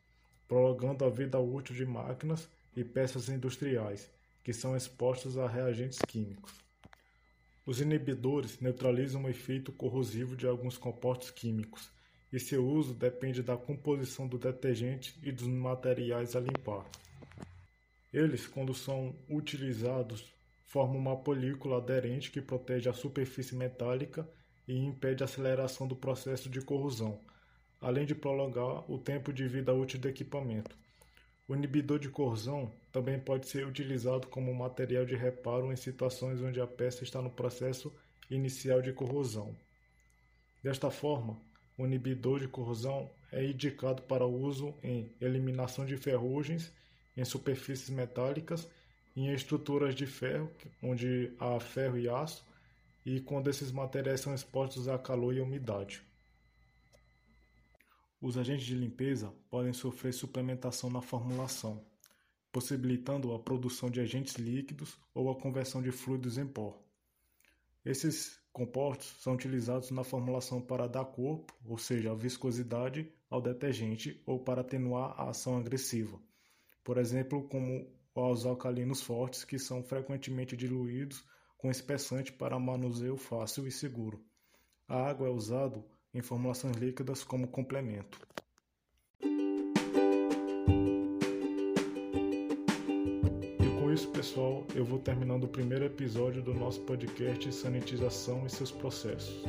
prolongando 0.48 1.06
a 1.06 1.10
vida 1.10 1.40
útil 1.40 1.76
de 1.76 1.86
máquinas 1.86 2.48
e 2.76 2.84
peças 2.84 3.30
industriais 3.30 4.10
que 4.44 4.52
são 4.52 4.76
expostas 4.76 5.38
a 5.38 5.48
reagentes 5.48 6.00
químicos. 6.00 6.52
Os 7.66 7.80
inibidores 7.80 8.60
neutralizam 8.60 9.24
o 9.24 9.30
efeito 9.30 9.72
corrosivo 9.72 10.36
de 10.36 10.46
alguns 10.46 10.78
compostos 10.78 11.32
químicos, 11.32 11.90
e 12.32 12.40
seu 12.40 12.68
uso 12.68 12.94
depende 12.94 13.42
da 13.42 13.56
composição 13.56 14.28
do 14.28 14.38
detergente 14.38 15.18
e 15.24 15.32
dos 15.32 15.48
materiais 15.48 16.36
a 16.36 16.42
limpar. 16.42 16.86
Eles, 18.12 18.46
quando 18.46 18.74
são 18.74 19.16
utilizados, 19.30 20.26
formam 20.66 20.98
uma 20.98 21.18
película 21.18 21.78
aderente 21.78 22.32
que 22.32 22.42
protege 22.42 22.90
a 22.90 22.94
superfície 22.94 23.56
metálica 23.56 24.28
e 24.68 24.78
impede 24.78 25.24
a 25.24 25.26
aceleração 25.26 25.88
do 25.88 25.96
processo 25.96 26.50
de 26.50 26.62
corrosão, 26.62 27.20
além 27.80 28.06
de 28.06 28.16
prolongar 28.16 28.90
o 28.92 28.98
tempo 28.98 29.32
de 29.34 29.48
vida 29.48 29.74
útil 29.74 30.00
do 30.00 30.08
equipamento. 30.08 30.76
O 31.48 31.56
inibidor 31.56 32.00
de 32.00 32.10
corrosão 32.10 32.72
também 32.92 33.20
pode 33.20 33.48
ser 33.48 33.68
utilizado 33.68 34.28
como 34.28 34.54
material 34.54 35.06
de 35.06 35.16
reparo 35.16 35.72
em 35.72 35.76
situações 35.76 36.42
onde 36.42 36.62
a 36.62 36.68
peça 36.68 37.04
está 37.04 37.22
no 37.22 37.30
processo 37.30 37.94
inicial 38.30 38.82
de 38.82 38.94
corrosão. 38.94 39.56
Desta 40.64 40.90
forma, 40.90 41.38
o 41.78 41.86
inibidor 41.86 42.40
de 42.40 42.48
corrosão 42.48 43.12
é 43.32 43.44
indicado 43.44 44.04
para 44.04 44.26
uso 44.26 44.74
em 44.82 45.12
eliminação 45.20 45.86
de 45.86 45.98
ferrugens 45.98 46.72
em 47.18 47.26
superfícies 47.26 47.90
metálicas 47.90 48.70
em 49.16 49.32
estruturas 49.34 49.96
de 49.96 50.06
ferro, 50.06 50.50
onde 50.82 51.32
há 51.40 51.60
ferro 51.60 51.98
e 51.98 52.10
aço, 52.10 52.46
e 53.06 53.20
quando 53.20 53.50
esses 53.50 53.72
materiais 53.72 54.22
são 54.22 54.34
expostos 54.34 54.88
a 54.88 54.98
calor 54.98 55.36
e 55.36 55.42
umidade. 55.42 56.02
Os 58.22 58.38
agentes 58.38 58.66
de 58.66 58.76
limpeza 58.76 59.34
podem 59.50 59.74
sofrer 59.74 60.14
suplementação 60.14 60.90
na 60.90 61.02
formulação, 61.02 61.86
possibilitando 62.52 63.34
a 63.34 63.40
produção 63.40 63.90
de 63.90 64.00
agentes 64.00 64.36
líquidos 64.36 64.98
ou 65.14 65.30
a 65.30 65.36
conversão 65.36 65.82
de 65.82 65.92
fluidos 65.92 66.38
em 66.38 66.48
pó. 66.48 66.82
Esses 67.84 68.40
compostos 68.54 69.22
são 69.22 69.34
utilizados 69.34 69.92
na 69.92 70.06
formulação 70.06 70.62
para 70.62 70.88
dar 70.88 71.04
corpo, 71.04 71.54
ou 71.66 71.78
seja, 71.78 72.12
a 72.12 72.16
viscosidade, 72.16 73.12
ao 73.30 73.42
detergente 73.42 74.22
ou 74.26 74.40
para 74.40 74.62
atenuar 74.62 75.20
a 75.20 75.32
ação 75.32 75.58
agressiva. 75.58 76.18
Por 76.84 76.98
exemplo, 76.98 77.44
como 77.50 77.86
os 78.16 78.46
alcalinos 78.46 79.02
fortes, 79.02 79.44
que 79.44 79.58
são 79.58 79.84
frequentemente 79.84 80.56
diluídos 80.56 81.24
com 81.58 81.72
espessante 81.72 82.32
para 82.32 82.60
manuseio 82.60 83.18
fácil 83.18 83.66
e 83.66 83.72
seguro. 83.72 84.24
A 84.88 85.10
água 85.10 85.28
é 85.28 85.32
usada 85.32 85.84
em 86.14 86.22
formulações 86.22 86.76
líquidas 86.76 87.24
como 87.24 87.48
complemento. 87.48 88.20
E 93.60 93.80
com 93.80 93.92
isso, 93.92 94.10
pessoal, 94.10 94.68
eu 94.76 94.86
vou 94.86 95.00
terminando 95.00 95.46
o 95.46 95.48
primeiro 95.48 95.86
episódio 95.86 96.44
do 96.44 96.54
nosso 96.54 96.82
podcast 96.82 97.52
Sanitização 97.54 98.46
e 98.46 98.50
seus 98.50 98.72
processos. 98.72 99.42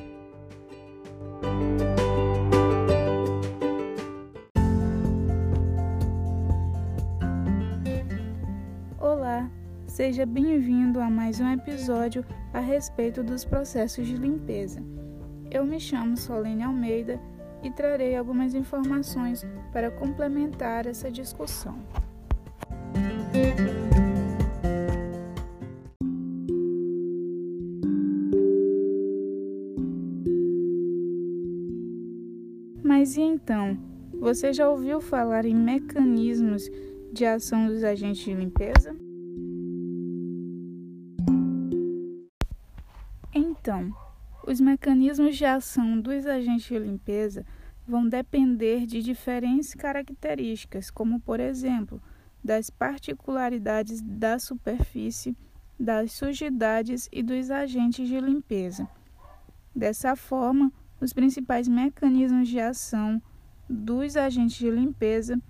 Seja 9.95 10.27
bem-vindo 10.27 10.99
a 10.99 11.09
mais 11.09 11.39
um 11.39 11.49
episódio 11.53 12.27
a 12.53 12.59
respeito 12.59 13.23
dos 13.23 13.45
processos 13.45 14.05
de 14.05 14.17
limpeza. 14.17 14.83
Eu 15.49 15.65
me 15.65 15.79
chamo 15.79 16.17
Solene 16.17 16.65
Almeida 16.65 17.21
e 17.63 17.71
trarei 17.71 18.17
algumas 18.17 18.57
informações 18.57 19.47
para 19.73 19.93
complementar 19.93 20.89
essa 20.89 21.13
discussão. 21.13 21.79
Mas 32.83 33.17
e 33.17 33.21
então? 33.21 33.79
Você 34.19 34.53
já 34.53 34.69
ouviu 34.69 35.01
falar 35.01 35.45
em 35.45 35.55
mecanismos 35.55 36.69
de 37.13 37.25
ação 37.25 37.69
dos 37.69 37.85
agentes 37.85 38.25
de 38.25 38.35
limpeza? 38.35 39.14
Então, 43.65 43.97
os 44.47 44.61
mecanismos 44.61 45.39
de 45.39 45.47
ação 45.47 45.99
dos 45.99 46.27
agentes 46.27 46.67
de 46.67 46.79
limpeza 46.79 47.47
vão 47.89 48.07
depender 48.07 48.85
de 48.85 49.03
diferentes 49.03 49.73
características, 49.73 50.91
como, 50.91 51.19
por 51.19 51.41
exemplo, 51.41 51.99
das 52.45 52.69
particularidades 52.69 54.03
da 54.03 54.39
superfície, 54.39 55.35
das 55.81 56.13
sujidades 56.13 57.09
e 57.11 57.23
dos 57.23 57.51
agentes 57.51 58.07
de 58.07 58.21
limpeza. 58.21 58.87
Dessa 59.75 60.15
forma, 60.15 60.71
os 61.01 61.15
principais 61.15 61.67
mecanismos 61.67 62.49
de 62.49 62.61
ação 62.61 63.21
dos 63.67 64.15
agentes 64.15 64.59
de 64.59 64.71
limpeza 64.71 65.41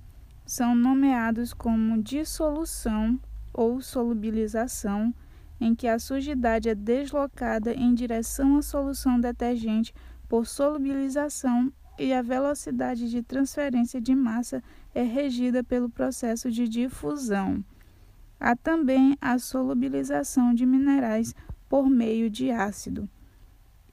são 0.47 0.77
nomeados 0.77 1.53
como 1.53 2.01
dissolução 2.01 3.19
ou 3.53 3.81
solubilização 3.81 5.13
em 5.61 5.75
que 5.75 5.87
a 5.87 5.99
sujidade 5.99 6.69
é 6.69 6.75
deslocada 6.75 7.73
em 7.73 7.95
direção 7.95 8.57
à 8.57 8.63
solução 8.63 9.21
detergente 9.21 9.95
por 10.29 10.47
solubilização 10.47 11.73
e 11.99 12.13
a 12.13 12.23
velocidade 12.23 13.09
de 13.09 13.23
transferência 13.23 14.01
de 14.01 14.15
massa 14.15 14.63
é 14.95 15.03
regida 15.03 15.63
pelo 15.63 15.89
processo 15.89 16.51
de 16.51 16.69
difusão. 16.69 17.65
Há 18.39 18.57
também 18.57 19.17
a 19.21 19.39
solubilização 19.39 20.53
de 20.53 20.67
minerais 20.67 21.35
por 21.69 21.89
meio 21.89 22.29
de 22.29 22.51
ácido. 22.51 23.09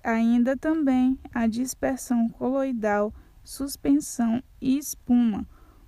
Ainda 0.04 0.58
também 0.58 1.17
a 1.32 1.45
dispersão 1.45 2.28
coloidal, 2.28 3.13
suspensão 3.43 4.41
e 4.60 4.78
espuma, 4.78 5.47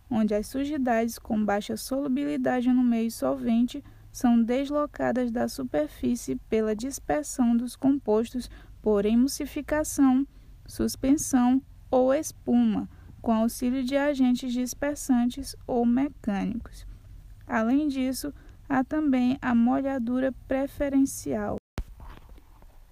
onde 0.10 0.36
as 0.36 0.48
sujidades 0.48 1.18
com 1.18 1.44
baixa 1.44 1.76
solubilidade 1.76 2.72
no 2.72 2.84
meio 2.84 3.10
solvente 3.10 3.84
são 4.14 4.42
deslocadas 4.42 5.32
da 5.32 5.48
superfície 5.48 6.36
pela 6.48 6.76
dispersão 6.76 7.58
dos 7.58 7.76
compostos 7.76 8.48
por 8.80 9.06
emulsificação, 9.06 10.28
suspensão 10.68 11.60
ou 11.90 12.14
espuma, 12.14 12.88
com 13.22 13.34
auxílio 13.34 13.84
de 13.84 13.98
agentes 13.98 14.54
dispersantes 14.54 15.56
ou 15.66 15.84
mecânicos. 15.84 16.86
Além 17.48 17.88
disso, 17.88 18.32
há 18.70 18.84
também 18.84 19.38
a 19.42 19.56
molhadura 19.56 20.32
preferencial, 20.48 21.58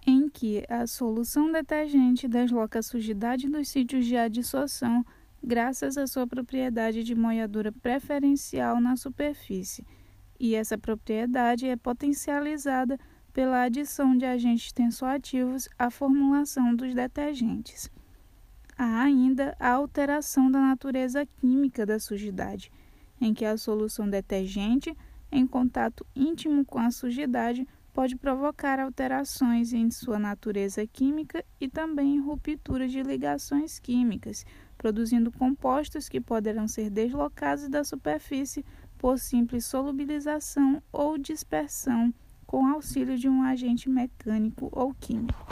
em 0.06 0.28
que 0.28 0.66
a 0.68 0.88
solução 0.88 1.52
detergente 1.52 2.28
desloca 2.28 2.80
a 2.80 2.84
sujidade 2.84 3.48
dos 3.48 3.70
sítios 3.70 4.06
de 4.08 4.18
adsorção 4.18 5.06
graças 5.44 5.98
à 5.98 6.08
sua 6.08 6.26
propriedade 6.26 7.04
de 7.04 7.14
molhadura 7.14 7.72
preferencial 7.72 8.82
na 8.82 8.96
superfície, 8.96 9.86
e 10.42 10.56
essa 10.56 10.76
propriedade 10.76 11.68
é 11.68 11.76
potencializada 11.76 13.00
pela 13.32 13.62
adição 13.62 14.18
de 14.18 14.26
agentes 14.26 14.74
tensoativos 14.74 15.70
à 15.78 15.92
formulação 15.92 16.76
dos 16.76 16.96
detergentes. 16.96 17.92
Há 18.76 19.04
ainda 19.04 19.56
a 19.60 19.70
alteração 19.70 20.50
da 20.50 20.60
natureza 20.60 21.28
química 21.40 21.86
da 21.86 22.00
sujidade, 22.00 22.72
em 23.22 23.36
que 23.36 23.46
a 23.46 23.56
solução 23.56 24.10
detergente, 24.10 24.98
em 25.32 25.46
contato 25.46 26.04
íntimo 26.16 26.66
com 26.66 26.80
a 26.80 26.90
sujidade, 26.90 27.68
pode 27.94 28.16
provocar 28.16 28.80
alterações 28.80 29.74
em 29.74 29.92
sua 29.92 30.18
natureza 30.18 30.88
química 30.88 31.46
e 31.60 31.70
também 31.70 32.20
ruptura 32.20 32.88
de 32.88 33.04
ligações 33.04 33.78
químicas, 33.78 34.44
produzindo 34.76 35.32
compostos 35.32 36.10
que 36.10 36.20
poderão 36.20 36.68
ser 36.68 36.90
deslocados 36.90 37.70
da 37.70 37.84
superfície 37.84 38.66
por 39.02 39.18
simples 39.18 39.66
solubilização 39.66 40.80
ou 40.94 41.18
dispersão 41.18 42.14
com 42.46 42.68
auxílio 42.68 43.18
de 43.18 43.28
um 43.28 43.42
agente 43.42 43.90
mecânico 43.90 44.70
ou 44.72 44.94
químico. 44.94 45.44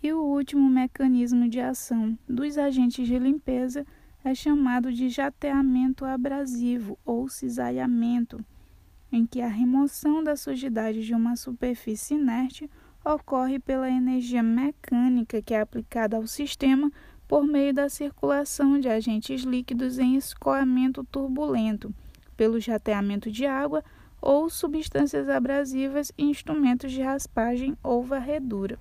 E 0.00 0.12
o 0.12 0.22
último 0.22 0.70
mecanismo 0.70 1.48
de 1.48 1.58
ação 1.58 2.16
dos 2.28 2.56
agentes 2.56 3.04
de 3.04 3.18
limpeza 3.18 3.84
é 4.22 4.32
chamado 4.32 4.92
de 4.92 5.08
jateamento 5.08 6.04
abrasivo 6.04 6.96
ou 7.04 7.28
cisalhamento, 7.28 8.38
em 9.10 9.26
que 9.26 9.40
a 9.40 9.48
remoção 9.48 10.22
da 10.22 10.36
sujidade 10.36 11.04
de 11.04 11.12
uma 11.12 11.34
superfície 11.34 12.14
inerte 12.14 12.70
ocorre 13.04 13.58
pela 13.58 13.90
energia 13.90 14.40
mecânica 14.40 15.42
que 15.42 15.52
é 15.52 15.60
aplicada 15.60 16.16
ao 16.16 16.28
sistema 16.28 16.92
por 17.26 17.44
meio 17.44 17.72
da 17.72 17.88
circulação 17.88 18.78
de 18.78 18.88
agentes 18.88 19.42
líquidos 19.42 19.98
em 19.98 20.16
escoamento 20.16 21.04
turbulento, 21.04 21.94
pelo 22.36 22.60
jateamento 22.60 23.30
de 23.30 23.46
água 23.46 23.82
ou 24.20 24.48
substâncias 24.48 25.28
abrasivas 25.28 26.12
e 26.16 26.24
instrumentos 26.24 26.92
de 26.92 27.02
raspagem 27.02 27.76
ou 27.82 28.04
varredura. 28.04 28.78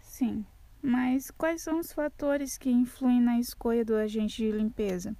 Sim, 0.00 0.44
mas 0.80 1.30
quais 1.30 1.62
são 1.62 1.78
os 1.80 1.92
fatores 1.92 2.56
que 2.56 2.70
influem 2.70 3.20
na 3.20 3.38
escolha 3.38 3.84
do 3.84 3.96
agente 3.96 4.36
de 4.36 4.52
limpeza? 4.52 5.16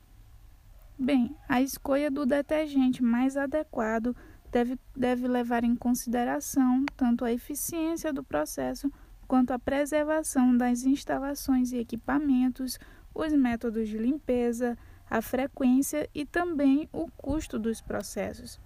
Bem, 0.99 1.37
a 1.49 1.61
escolha 1.61 2.11
do 2.11 2.25
detergente 2.25 3.03
mais 3.03 3.37
adequado 3.37 4.17
deve, 4.51 4.79
deve 4.97 5.29
levar 5.29 5.65
em 5.65 5.77
consideração 5.77 6.87
tanto 6.97 7.25
a 7.25 7.33
eficiência 7.33 8.13
do 8.13 8.25
processo 8.25 8.91
quanto 9.27 9.53
à 9.53 9.59
preservação 9.59 10.57
das 10.57 10.85
instalações 10.85 11.73
e 11.73 11.79
equipamentos, 11.79 12.79
os 13.15 13.33
métodos 13.33 13.89
de 13.89 13.99
limpeza, 13.99 14.77
a 15.09 15.21
frequência 15.21 16.09
e 16.15 16.25
também 16.25 16.89
o 16.93 17.11
custo 17.11 17.59
dos 17.59 17.81
processos. 17.81 18.61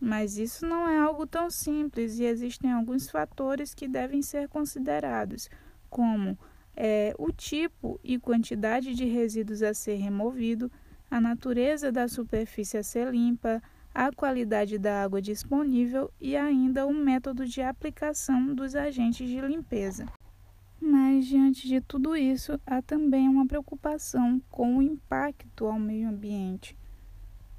Mas 0.00 0.36
isso 0.36 0.66
não 0.66 0.88
é 0.88 0.98
algo 0.98 1.26
tão 1.26 1.50
simples 1.50 2.18
e 2.18 2.24
existem 2.24 2.70
alguns 2.70 3.08
fatores 3.08 3.74
que 3.74 3.88
devem 3.88 4.22
ser 4.22 4.48
considerados, 4.48 5.48
como 5.88 6.38
é, 6.76 7.14
o 7.18 7.32
tipo 7.32 7.98
e 8.04 8.18
quantidade 8.18 8.94
de 8.94 9.06
resíduos 9.06 9.62
a 9.62 9.72
ser 9.72 9.96
removido, 9.96 10.70
a 11.10 11.20
natureza 11.20 11.90
da 11.90 12.06
superfície 12.08 12.76
a 12.76 12.82
ser 12.82 13.10
limpa, 13.10 13.62
a 13.96 14.12
qualidade 14.12 14.76
da 14.76 15.02
água 15.04 15.22
disponível 15.22 16.12
e 16.20 16.36
ainda 16.36 16.86
o 16.86 16.92
método 16.92 17.46
de 17.46 17.62
aplicação 17.62 18.54
dos 18.54 18.76
agentes 18.76 19.26
de 19.26 19.40
limpeza. 19.40 20.04
Mas, 20.78 21.24
diante 21.24 21.66
de 21.66 21.80
tudo 21.80 22.14
isso, 22.14 22.60
há 22.66 22.82
também 22.82 23.26
uma 23.26 23.46
preocupação 23.46 24.38
com 24.50 24.76
o 24.76 24.82
impacto 24.82 25.66
ao 25.66 25.78
meio 25.78 26.10
ambiente, 26.10 26.76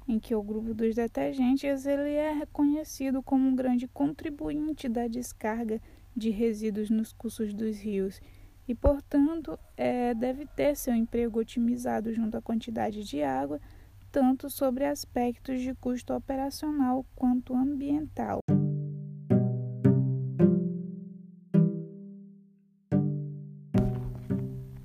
em 0.06 0.20
que 0.20 0.32
o 0.32 0.40
grupo 0.40 0.72
dos 0.72 0.94
detergentes 0.94 1.84
ele 1.84 2.12
é 2.12 2.30
reconhecido 2.30 3.20
como 3.20 3.48
um 3.48 3.56
grande 3.56 3.88
contribuinte 3.88 4.88
da 4.88 5.08
descarga 5.08 5.82
de 6.16 6.30
resíduos 6.30 6.88
nos 6.88 7.12
cursos 7.12 7.52
dos 7.52 7.80
rios 7.80 8.20
e, 8.68 8.76
portanto, 8.76 9.58
é, 9.76 10.14
deve 10.14 10.46
ter 10.46 10.76
seu 10.76 10.94
emprego 10.94 11.40
otimizado 11.40 12.14
junto 12.14 12.36
à 12.36 12.40
quantidade 12.40 13.02
de 13.02 13.24
água 13.24 13.60
tanto 14.10 14.48
sobre 14.50 14.84
aspectos 14.84 15.60
de 15.60 15.74
custo 15.74 16.14
operacional 16.14 17.04
quanto 17.14 17.54
ambiental. 17.54 18.40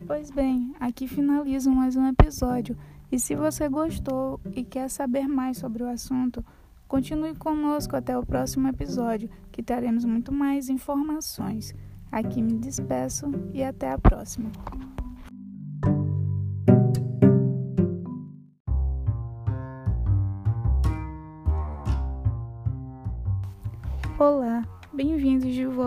Pois 0.05 0.29
bem, 0.29 0.73
aqui 0.79 1.07
finalizo 1.07 1.71
mais 1.71 1.95
um 1.95 2.07
episódio. 2.07 2.77
E 3.11 3.19
se 3.19 3.35
você 3.35 3.69
gostou 3.69 4.39
e 4.53 4.63
quer 4.63 4.89
saber 4.89 5.27
mais 5.27 5.57
sobre 5.57 5.83
o 5.83 5.87
assunto, 5.87 6.43
continue 6.87 7.35
conosco 7.35 7.95
até 7.95 8.17
o 8.17 8.25
próximo 8.25 8.67
episódio, 8.67 9.29
que 9.51 9.61
teremos 9.61 10.05
muito 10.05 10.31
mais 10.31 10.69
informações. 10.69 11.73
Aqui 12.11 12.41
me 12.41 12.53
despeço 12.53 13.25
e 13.53 13.63
até 13.63 13.91
a 13.91 13.97
próxima. 13.97 14.51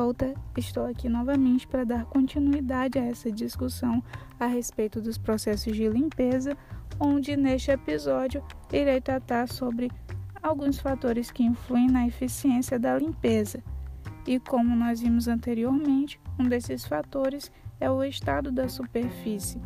Volta. 0.07 0.35
Estou 0.57 0.87
aqui 0.87 1.09
novamente 1.09 1.67
para 1.67 1.85
dar 1.85 2.05
continuidade 2.05 2.97
a 2.99 3.05
essa 3.05 3.31
discussão 3.31 4.03
a 4.39 4.47
respeito 4.47 5.01
dos 5.01 5.19
processos 5.19 5.75
de 5.75 5.89
limpeza, 5.89 6.57
onde 7.01 7.37
neste 7.37 7.73
episódio 7.73 8.43
irei 8.73 9.01
tratar 9.01 9.49
sobre 9.49 9.91
alguns 10.41 10.79
fatores 10.79 11.33
que 11.33 11.43
influem 11.43 11.89
na 11.89 12.07
eficiência 12.07 12.79
da 12.79 12.97
limpeza. 12.97 13.61
E 14.27 14.39
como 14.39 14.77
nós 14.77 15.01
vimos 15.01 15.27
anteriormente, 15.27 16.21
um 16.39 16.45
desses 16.45 16.85
fatores 16.85 17.51
é 17.81 17.91
o 17.91 18.05
estado 18.05 18.53
da 18.53 18.69
superfície. 18.69 19.61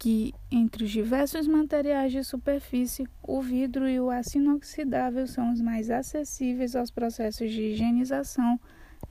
Que, 0.00 0.32
entre 0.50 0.84
os 0.84 0.90
diversos 0.90 1.46
materiais 1.46 2.10
de 2.10 2.24
superfície, 2.24 3.06
o 3.22 3.42
vidro 3.42 3.86
e 3.86 4.00
o 4.00 4.08
aço 4.08 4.38
inoxidável 4.38 5.26
são 5.26 5.52
os 5.52 5.60
mais 5.60 5.90
acessíveis 5.90 6.74
aos 6.74 6.90
processos 6.90 7.52
de 7.52 7.60
higienização, 7.60 8.58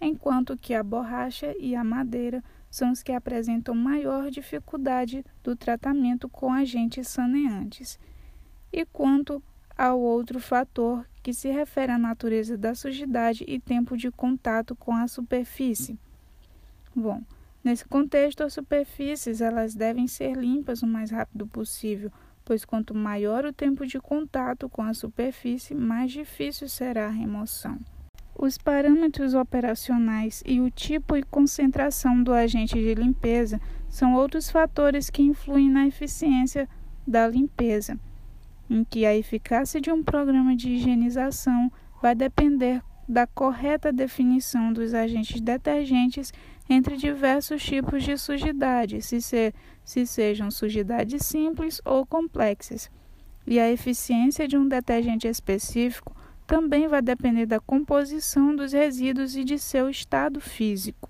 enquanto 0.01 0.57
que 0.57 0.73
a 0.73 0.81
borracha 0.81 1.55
e 1.59 1.75
a 1.75 1.83
madeira 1.83 2.43
são 2.71 2.91
os 2.91 3.03
que 3.03 3.11
apresentam 3.11 3.75
maior 3.75 4.31
dificuldade 4.31 5.23
do 5.43 5.55
tratamento 5.55 6.27
com 6.27 6.51
agentes 6.51 7.07
saneantes. 7.07 7.99
E 8.73 8.83
quanto 8.83 9.43
ao 9.77 9.99
outro 9.99 10.39
fator, 10.39 11.05
que 11.21 11.33
se 11.35 11.51
refere 11.51 11.91
à 11.91 11.99
natureza 11.99 12.57
da 12.57 12.73
sujidade 12.73 13.45
e 13.47 13.59
tempo 13.59 13.95
de 13.95 14.09
contato 14.09 14.75
com 14.75 14.95
a 14.95 15.07
superfície. 15.07 15.99
Bom, 16.95 17.21
Nesse 17.63 17.85
contexto, 17.85 18.43
as 18.43 18.53
superfícies 18.53 19.41
elas 19.41 19.75
devem 19.75 20.07
ser 20.07 20.35
limpas 20.35 20.81
o 20.81 20.87
mais 20.87 21.11
rápido 21.11 21.45
possível, 21.45 22.11
pois 22.45 22.65
quanto 22.65 22.95
maior 22.95 23.45
o 23.45 23.53
tempo 23.53 23.85
de 23.85 23.99
contato 23.99 24.69
com 24.69 24.81
a 24.81 24.93
superfície, 24.93 25.75
mais 25.75 26.11
difícil 26.11 26.69
será 26.69 27.07
a 27.07 27.11
remoção. 27.11 27.77
Os 28.35 28.57
parâmetros 28.57 29.33
operacionais 29.33 30.41
e 30.45 30.61
o 30.61 30.71
tipo 30.71 31.17
e 31.17 31.23
concentração 31.23 32.23
do 32.23 32.31
agente 32.31 32.75
de 32.75 32.95
limpeza 32.95 33.59
são 33.89 34.13
outros 34.15 34.49
fatores 34.49 35.09
que 35.09 35.21
influem 35.21 35.69
na 35.69 35.85
eficiência 35.85 36.67
da 37.05 37.27
limpeza, 37.27 37.99
em 38.69 38.85
que 38.85 39.05
a 39.05 39.13
eficácia 39.13 39.81
de 39.81 39.91
um 39.91 40.01
programa 40.01 40.55
de 40.55 40.69
higienização 40.69 41.69
vai 42.01 42.15
depender 42.15 42.81
da 43.09 43.27
correta 43.27 43.91
definição 43.91 44.71
dos 44.71 44.93
agentes 44.93 45.41
detergentes 45.41 46.31
entre 46.69 46.95
diversos 46.95 47.63
tipos 47.63 48.03
de 48.03 48.15
sujidade, 48.15 49.01
se, 49.01 49.21
se, 49.21 49.53
se 49.83 50.05
sejam 50.05 50.51
sujidades 50.51 51.25
simples 51.25 51.81
ou 51.83 52.05
complexas. 52.05 52.91
E 53.47 53.59
a 53.59 53.71
eficiência 53.71 54.47
de 54.47 54.55
um 54.55 54.67
detergente 54.67 55.27
específico 55.27 56.15
também 56.45 56.87
vai 56.87 57.01
depender 57.01 57.47
da 57.47 57.59
composição 57.59 58.55
dos 58.55 58.73
resíduos 58.73 59.35
e 59.35 59.43
de 59.43 59.57
seu 59.57 59.89
estado 59.89 60.39
físico. 60.39 61.09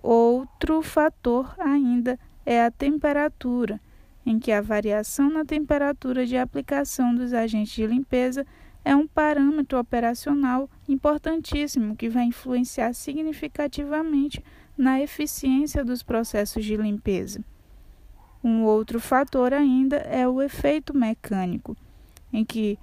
Outro 0.00 0.82
fator 0.82 1.54
ainda 1.58 2.18
é 2.44 2.64
a 2.64 2.70
temperatura, 2.70 3.80
em 4.24 4.38
que 4.38 4.52
a 4.52 4.60
variação 4.60 5.28
na 5.28 5.44
temperatura 5.44 6.24
de 6.24 6.36
aplicação 6.36 7.14
dos 7.14 7.32
agentes 7.32 7.72
de 7.72 7.86
limpeza 7.86 8.46
é 8.86 8.94
um 8.94 9.04
parâmetro 9.04 9.80
operacional 9.80 10.70
importantíssimo 10.88 11.96
que 11.96 12.08
vai 12.08 12.22
influenciar 12.22 12.92
significativamente 12.92 14.40
na 14.78 15.00
eficiência 15.00 15.84
dos 15.84 16.04
processos 16.04 16.64
de 16.64 16.76
limpeza. 16.76 17.44
Um 18.44 18.62
outro 18.62 19.00
fator 19.00 19.52
ainda 19.52 19.96
é 19.96 20.28
o 20.28 20.40
efeito 20.40 20.96
mecânico, 20.96 21.76
em 22.32 22.44
que 22.44 22.78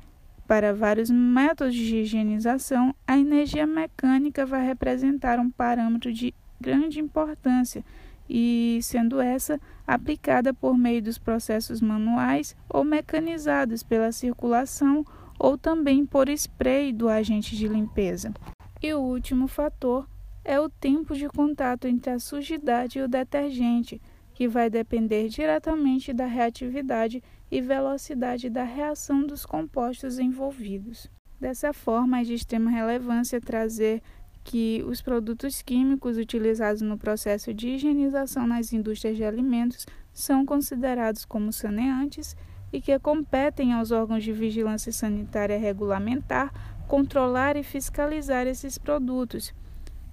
para 0.45 0.73
vários 0.73 1.09
métodos 1.09 1.73
de 1.73 1.95
higienização, 1.95 2.93
a 3.07 3.17
energia 3.17 3.65
mecânica 3.65 4.45
vai 4.45 4.65
representar 4.65 5.39
um 5.39 5.49
parâmetro 5.49 6.11
de 6.11 6.33
grande 6.59 6.99
importância 6.99 7.81
e 8.29 8.77
sendo 8.81 9.21
essa 9.21 9.57
aplicada 9.87 10.53
por 10.53 10.77
meio 10.77 11.01
dos 11.01 11.17
processos 11.17 11.79
manuais 11.79 12.57
ou 12.67 12.83
mecanizados 12.83 13.83
pela 13.83 14.11
circulação 14.11 15.05
ou 15.43 15.57
também 15.57 16.05
por 16.05 16.29
spray 16.29 16.93
do 16.93 17.09
agente 17.09 17.53
de 17.57 17.67
limpeza. 17.67 18.33
E 18.81 18.93
o 18.93 19.01
último 19.01 19.45
fator 19.45 20.07
é 20.41 20.57
o 20.57 20.69
tempo 20.69 21.13
de 21.13 21.27
contato 21.27 21.85
entre 21.85 22.11
a 22.11 22.19
sujidade 22.19 22.97
e 22.97 23.01
o 23.01 23.09
detergente, 23.09 24.01
que 24.33 24.47
vai 24.47 24.69
depender 24.69 25.27
diretamente 25.27 26.13
da 26.13 26.25
reatividade 26.25 27.21
e 27.51 27.59
velocidade 27.59 28.49
da 28.49 28.63
reação 28.63 29.27
dos 29.27 29.45
compostos 29.45 30.17
envolvidos. 30.17 31.11
Dessa 31.41 31.73
forma, 31.73 32.21
é 32.21 32.23
de 32.23 32.35
extrema 32.35 32.71
relevância 32.71 33.41
trazer 33.41 34.01
que 34.45 34.81
os 34.87 35.01
produtos 35.01 35.61
químicos 35.61 36.15
utilizados 36.17 36.81
no 36.81 36.97
processo 36.97 37.53
de 37.53 37.67
higienização 37.67 38.47
nas 38.47 38.71
indústrias 38.71 39.17
de 39.17 39.25
alimentos 39.25 39.85
são 40.13 40.45
considerados 40.45 41.25
como 41.25 41.51
saneantes 41.51 42.37
e 42.71 42.79
que 42.81 42.97
competem 42.99 43.73
aos 43.73 43.91
órgãos 43.91 44.23
de 44.23 44.31
vigilância 44.31 44.91
sanitária 44.91 45.59
regulamentar 45.59 46.51
controlar 46.87 47.55
e 47.55 47.63
fiscalizar 47.63 48.47
esses 48.47 48.77
produtos, 48.77 49.53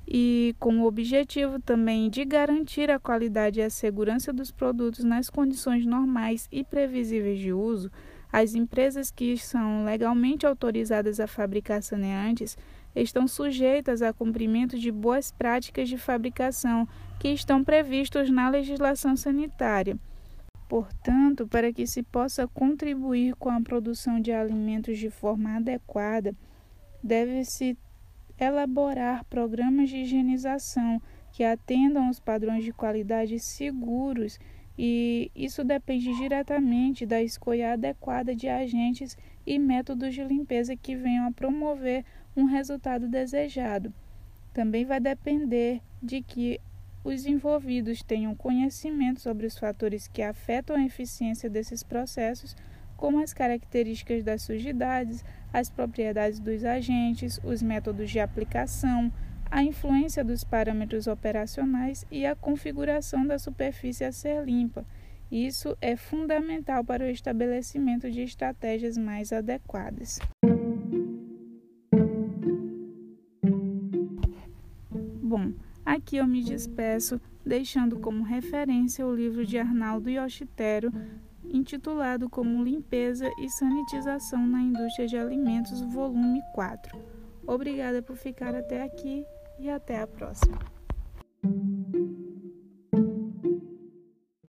e 0.07 0.55
com 0.59 0.81
o 0.81 0.87
objetivo 0.87 1.61
também 1.61 2.09
de 2.09 2.25
garantir 2.25 2.91
a 2.91 2.99
qualidade 2.99 3.61
e 3.61 3.63
a 3.63 3.71
segurança 3.71 4.33
dos 4.33 4.51
produtos 4.51 5.05
nas 5.05 5.29
condições 5.29 5.85
normais 5.85 6.49
e 6.51 6.65
previsíveis 6.65 7.39
de 7.39 7.53
uso, 7.53 7.91
as 8.33 8.55
empresas 8.55 9.11
que 9.11 9.37
são 9.37 9.85
legalmente 9.85 10.47
autorizadas 10.47 11.21
a 11.21 11.27
fabricar 11.27 11.83
saneantes 11.83 12.57
estão 12.95 13.29
sujeitas 13.29 14.03
a 14.03 14.13
cumprimento 14.13 14.79
de 14.79 14.91
boas 14.91 15.31
práticas 15.31 15.89
de 15.89 15.97
fabricação 15.97 16.89
que 17.19 17.29
estão 17.29 17.63
previstos 17.63 18.31
na 18.31 18.49
legislação 18.49 19.17
sanitária. 19.17 19.99
Portanto, 20.69 21.47
para 21.49 21.73
que 21.73 21.87
se 21.87 22.03
possa 22.03 22.47
contribuir 22.47 23.35
com 23.35 23.51
a 23.51 23.61
produção 23.61 24.21
de 24.21 24.33
alimentos 24.33 24.99
de 24.99 25.11
forma 25.11 25.57
adequada, 25.57 26.35
deve-se 27.03 27.77
elaborar 28.39 29.25
programas 29.25 29.91
de 29.91 29.97
higienização 29.99 31.01
que 31.33 31.45
atendam 31.45 32.07
aos 32.07 32.19
padrões 32.19 32.65
de 32.65 32.73
qualidade 32.73 33.39
seguros 33.39 34.39
e 34.79 35.31
isso 35.35 35.63
depende 35.63 36.17
diretamente 36.17 37.05
da 37.05 37.23
escolha 37.23 37.75
adequada 37.75 38.35
de 38.35 38.49
agentes 38.49 39.17
e 39.47 39.59
métodos 39.59 40.15
de 40.15 40.25
limpeza 40.25 40.75
que 40.75 40.97
venham 40.97 41.27
a 41.27 41.33
promover 41.33 42.05
um 42.41 42.47
resultado 42.47 43.09
desejado. 43.09 43.93
Também 44.53 44.85
vai 44.85 44.99
depender 44.99 45.81
de 46.03 46.23
que 46.23 46.61
os 47.05 47.25
envolvidos 47.25 48.03
tenham 48.03 48.35
conhecimento 48.35 49.21
sobre 49.21 49.47
os 49.47 49.59
fatores 49.59 50.07
que 50.09 50.23
afetam 50.23 50.77
a 50.77 50.85
eficiência 50.85 51.49
desses 51.49 51.83
processos, 51.83 52.55
como 52.97 53.23
as 53.23 53.33
características 53.33 54.23
das 54.23 54.43
sujidades, 54.43 55.25
as 55.53 55.71
propriedades 55.71 56.39
dos 56.39 56.65
agentes, 56.65 57.41
os 57.43 57.63
métodos 57.63 58.11
de 58.11 58.21
aplicação, 58.21 59.11
a 59.51 59.65
influência 59.65 60.23
dos 60.23 60.45
parâmetros 60.45 61.07
operacionais 61.07 62.05
e 62.11 62.27
a 62.27 62.37
configuração 62.37 63.27
da 63.27 63.39
superfície 63.39 64.05
a 64.05 64.13
ser 64.13 64.45
limpa. 64.45 64.85
Isso 65.31 65.77
é 65.81 65.97
fundamental 65.97 66.85
para 66.85 67.05
o 67.05 67.09
estabelecimento 67.09 68.11
de 68.11 68.21
estratégias 68.21 68.99
mais 68.99 69.33
adequadas. 69.33 70.19
Bom, 75.31 75.53
aqui 75.87 76.17
eu 76.17 76.27
me 76.27 76.43
despeço, 76.43 77.21
deixando 77.47 78.01
como 78.01 78.25
referência 78.25 79.07
o 79.07 79.15
livro 79.15 79.47
de 79.47 79.59
Arnaldo 79.59 80.11
Yoshitero, 80.11 80.93
intitulado 81.45 82.29
como 82.29 82.65
Limpeza 82.65 83.31
e 83.41 83.49
Sanitização 83.49 84.45
na 84.45 84.61
Indústria 84.61 85.07
de 85.07 85.17
Alimentos, 85.17 85.83
volume 85.83 86.41
4. 86.53 86.99
Obrigada 87.47 88.03
por 88.03 88.17
ficar 88.17 88.57
até 88.57 88.83
aqui 88.83 89.25
e 89.61 89.71
até 89.71 90.01
a 90.03 90.07
próxima. 90.09 90.59